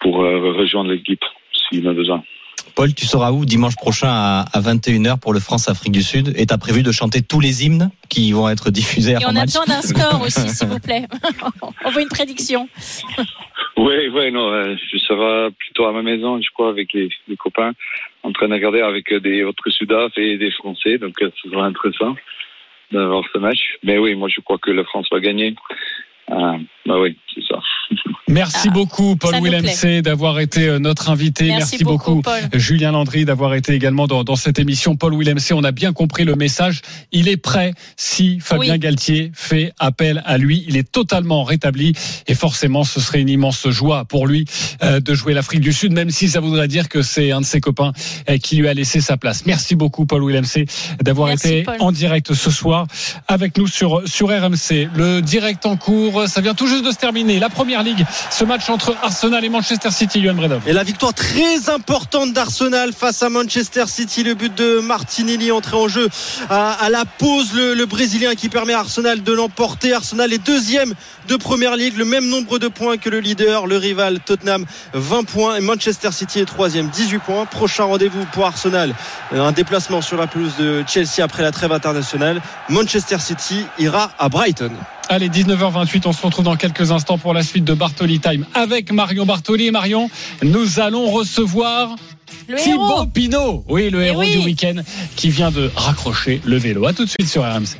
pour 0.00 0.22
euh, 0.22 0.52
rejoindre 0.52 0.90
l'équipe 0.90 1.24
s'il 1.52 1.86
en 1.86 1.90
a 1.90 1.94
besoin. 1.94 2.22
Paul, 2.74 2.94
tu 2.94 3.06
seras 3.06 3.32
où 3.32 3.44
dimanche 3.44 3.76
prochain 3.76 4.08
à, 4.08 4.44
à 4.52 4.60
21h 4.60 5.18
pour 5.18 5.32
le 5.32 5.40
France-Afrique 5.40 5.92
du 5.92 6.02
Sud? 6.02 6.32
Et 6.36 6.46
tu 6.46 6.54
as 6.54 6.58
prévu 6.58 6.82
de 6.82 6.92
chanter 6.92 7.20
tous 7.20 7.40
les 7.40 7.64
hymnes 7.64 7.90
qui 8.08 8.32
vont 8.32 8.48
être 8.48 8.70
diffusés 8.70 9.12
Et 9.12 9.16
avant 9.16 9.26
on 9.26 9.30
a 9.30 9.32
match 9.40 9.46
besoin 9.46 9.64
d'un 9.66 9.82
score 9.82 10.22
aussi, 10.22 10.48
s'il 10.54 10.68
vous 10.68 10.78
plaît. 10.78 11.06
on 11.84 11.90
veut 11.90 12.02
une 12.02 12.08
prédiction. 12.08 12.68
Oui, 13.82 14.08
oui, 14.12 14.30
non, 14.30 14.52
euh, 14.52 14.76
je 14.76 14.98
serai 14.98 15.50
plutôt 15.52 15.86
à 15.86 15.92
ma 15.92 16.02
maison, 16.02 16.38
je 16.38 16.50
crois, 16.50 16.68
avec 16.68 16.92
les, 16.92 17.08
copains, 17.38 17.72
en 18.22 18.30
train 18.30 18.46
de 18.48 18.52
regarder 18.52 18.82
avec 18.82 19.10
euh, 19.10 19.20
des 19.20 19.42
autres 19.42 19.70
Sudaf 19.70 20.12
et 20.18 20.36
des 20.36 20.50
Français, 20.50 20.98
donc 20.98 21.14
euh, 21.22 21.30
ce 21.42 21.48
sera 21.48 21.64
intéressant 21.64 22.14
d'avoir 22.92 23.24
ce 23.32 23.38
match. 23.38 23.78
Mais 23.82 23.96
oui, 23.96 24.14
moi 24.16 24.28
je 24.28 24.42
crois 24.42 24.58
que 24.58 24.70
la 24.70 24.84
France 24.84 25.06
va 25.10 25.18
gagner. 25.20 25.54
Euh, 26.30 26.58
bah 26.84 27.00
oui, 27.00 27.16
c'est 27.34 27.42
ça. 27.48 27.60
Merci 28.28 28.68
Ah, 28.68 28.70
beaucoup, 28.70 29.16
Paul 29.16 29.32
ça 29.32 29.38
nous 29.38 29.44
Willem 29.46 29.62
plaît. 29.62 29.72
C, 29.72 30.02
d'avoir 30.02 30.38
été 30.38 30.68
euh, 30.68 30.78
notre 30.78 31.10
invité. 31.10 31.46
Merci 31.48 31.82
beaucoup. 31.82 32.22
Julien 32.52 32.92
Landry, 32.92 33.24
d'avoir 33.24 33.54
été 33.54 33.74
également 33.74 34.06
dans, 34.06 34.22
dans 34.22 34.36
cette 34.36 34.60
émission. 34.60 34.94
Paul 34.94 35.16
Willem 35.18 35.40
C, 35.40 35.52
on 35.52 35.64
a 35.64 35.72
bien 35.72 35.92
compris 35.92 36.24
le 36.24 36.36
message. 36.36 36.80
Il 37.10 37.26
est 37.28 37.36
prêt 37.36 37.72
si 37.96 38.38
Fabien 38.38 38.74
Oui. 38.74 38.78
Galtier 38.78 39.32
fait 39.34 39.72
appel 39.80 40.22
à 40.26 40.38
lui. 40.38 40.64
Il 40.68 40.76
est 40.76 40.90
totalement 40.90 41.42
rétabli 41.42 41.92
et 42.28 42.34
forcément, 42.36 42.84
ce 42.84 43.00
serait 43.00 43.20
une 43.20 43.28
immense 43.28 43.68
joie 43.68 44.04
pour 44.04 44.28
lui 44.28 44.44
euh, 44.84 45.00
de 45.00 45.12
jouer 45.14 45.34
l'Afrique 45.34 45.60
du 45.60 45.72
Sud, 45.72 45.92
même 45.92 46.10
si 46.10 46.28
ça 46.28 46.38
voudrait 46.38 46.68
dire 46.68 46.88
que 46.88 47.02
c'est 47.02 47.32
un 47.32 47.40
de 47.40 47.46
ses 47.46 47.60
copains 47.60 47.92
euh, 48.28 48.38
qui 48.38 48.56
lui 48.56 48.68
a 48.68 48.74
laissé 48.74 49.00
sa 49.00 49.16
place. 49.16 49.44
Merci 49.44 49.74
beaucoup, 49.74 50.06
Paul 50.06 50.24
Willem 50.24 50.44
C, 50.44 50.66
d'avoir 51.02 51.30
été 51.32 51.64
Paul. 51.64 51.76
en 51.80 51.90
direct 51.90 52.32
ce 52.32 52.50
soir 52.52 52.86
avec 53.26 53.58
nous 53.58 53.66
sur, 53.66 54.02
sur 54.06 54.28
RMC. 54.28 54.88
Le 54.94 55.20
direct 55.20 55.66
en 55.66 55.76
cours, 55.76 56.28
ça 56.28 56.40
vient 56.40 56.54
tout 56.54 56.68
juste 56.68 56.86
de 56.86 56.92
se 56.92 56.96
terminer. 56.98 57.19
La 57.24 57.48
première 57.50 57.82
ligue, 57.82 58.04
ce 58.30 58.44
match 58.44 58.68
entre 58.70 58.96
Arsenal 59.02 59.44
et 59.44 59.48
Manchester 59.48 59.90
City, 59.90 60.20
Yohan 60.20 60.34
Bredov. 60.34 60.62
Et 60.66 60.72
la 60.72 60.84
victoire 60.84 61.12
très 61.12 61.68
importante 61.68 62.32
d'Arsenal 62.32 62.92
face 62.92 63.22
à 63.22 63.28
Manchester 63.28 63.84
City, 63.86 64.22
le 64.22 64.34
but 64.34 64.54
de 64.54 64.80
Martinelli 64.80 65.52
entré 65.52 65.76
en 65.76 65.88
jeu 65.88 66.08
à, 66.48 66.88
la 66.90 67.04
pause, 67.04 67.52
le, 67.54 67.74
le 67.74 67.86
Brésilien 67.86 68.34
qui 68.34 68.48
permet 68.48 68.72
à 68.72 68.80
Arsenal 68.80 69.22
de 69.22 69.32
l'emporter. 69.32 69.92
Arsenal 69.92 70.32
est 70.32 70.44
deuxième 70.44 70.94
de 71.28 71.36
Première 71.36 71.76
Ligue, 71.76 71.96
le 71.96 72.04
même 72.04 72.26
nombre 72.26 72.58
de 72.58 72.68
points 72.68 72.96
que 72.96 73.10
le 73.10 73.20
leader, 73.20 73.66
le 73.66 73.76
rival 73.76 74.20
Tottenham, 74.20 74.64
20 74.94 75.24
points. 75.24 75.56
Et 75.56 75.60
Manchester 75.60 76.12
City 76.12 76.40
est 76.40 76.46
troisième, 76.46 76.88
18 76.88 77.18
points. 77.18 77.46
Prochain 77.46 77.84
rendez-vous 77.84 78.24
pour 78.32 78.46
Arsenal, 78.46 78.94
Euh, 79.32 79.42
un 79.42 79.52
déplacement 79.52 80.00
sur 80.00 80.16
la 80.16 80.26
pelouse 80.26 80.56
de 80.58 80.84
Chelsea 80.86 81.22
après 81.22 81.42
la 81.42 81.52
trêve 81.52 81.72
internationale. 81.72 82.40
Manchester 82.68 83.18
City 83.18 83.64
ira 83.78 84.10
à 84.18 84.28
Brighton. 84.28 84.72
Allez, 85.12 85.28
19h28, 85.28 86.02
on 86.06 86.12
se 86.12 86.22
retrouve 86.24 86.44
dans 86.44 86.54
quelques 86.54 86.92
instants 86.92 87.18
pour 87.18 87.34
la 87.34 87.42
suite 87.42 87.64
de 87.64 87.74
Bartoli 87.74 88.20
Time 88.20 88.46
avec 88.54 88.92
Marion 88.92 89.26
Bartoli. 89.26 89.66
Et 89.66 89.70
Marion, 89.72 90.08
nous 90.44 90.78
allons 90.78 91.10
recevoir 91.10 91.96
Le 92.46 92.56
Thibaut 92.56 92.86
héros. 92.98 93.06
Pinot. 93.06 93.64
Oui, 93.68 93.90
le 93.90 94.02
Eh 94.04 94.06
héros 94.06 94.20
oui. 94.20 94.30
du 94.38 94.44
week-end 94.44 94.76
qui 95.16 95.30
vient 95.30 95.50
de 95.50 95.68
raccrocher 95.74 96.40
le 96.44 96.56
vélo. 96.58 96.86
À 96.86 96.92
tout 96.92 97.04
de 97.04 97.10
suite 97.10 97.28
sur 97.28 97.42
RMC. 97.42 97.76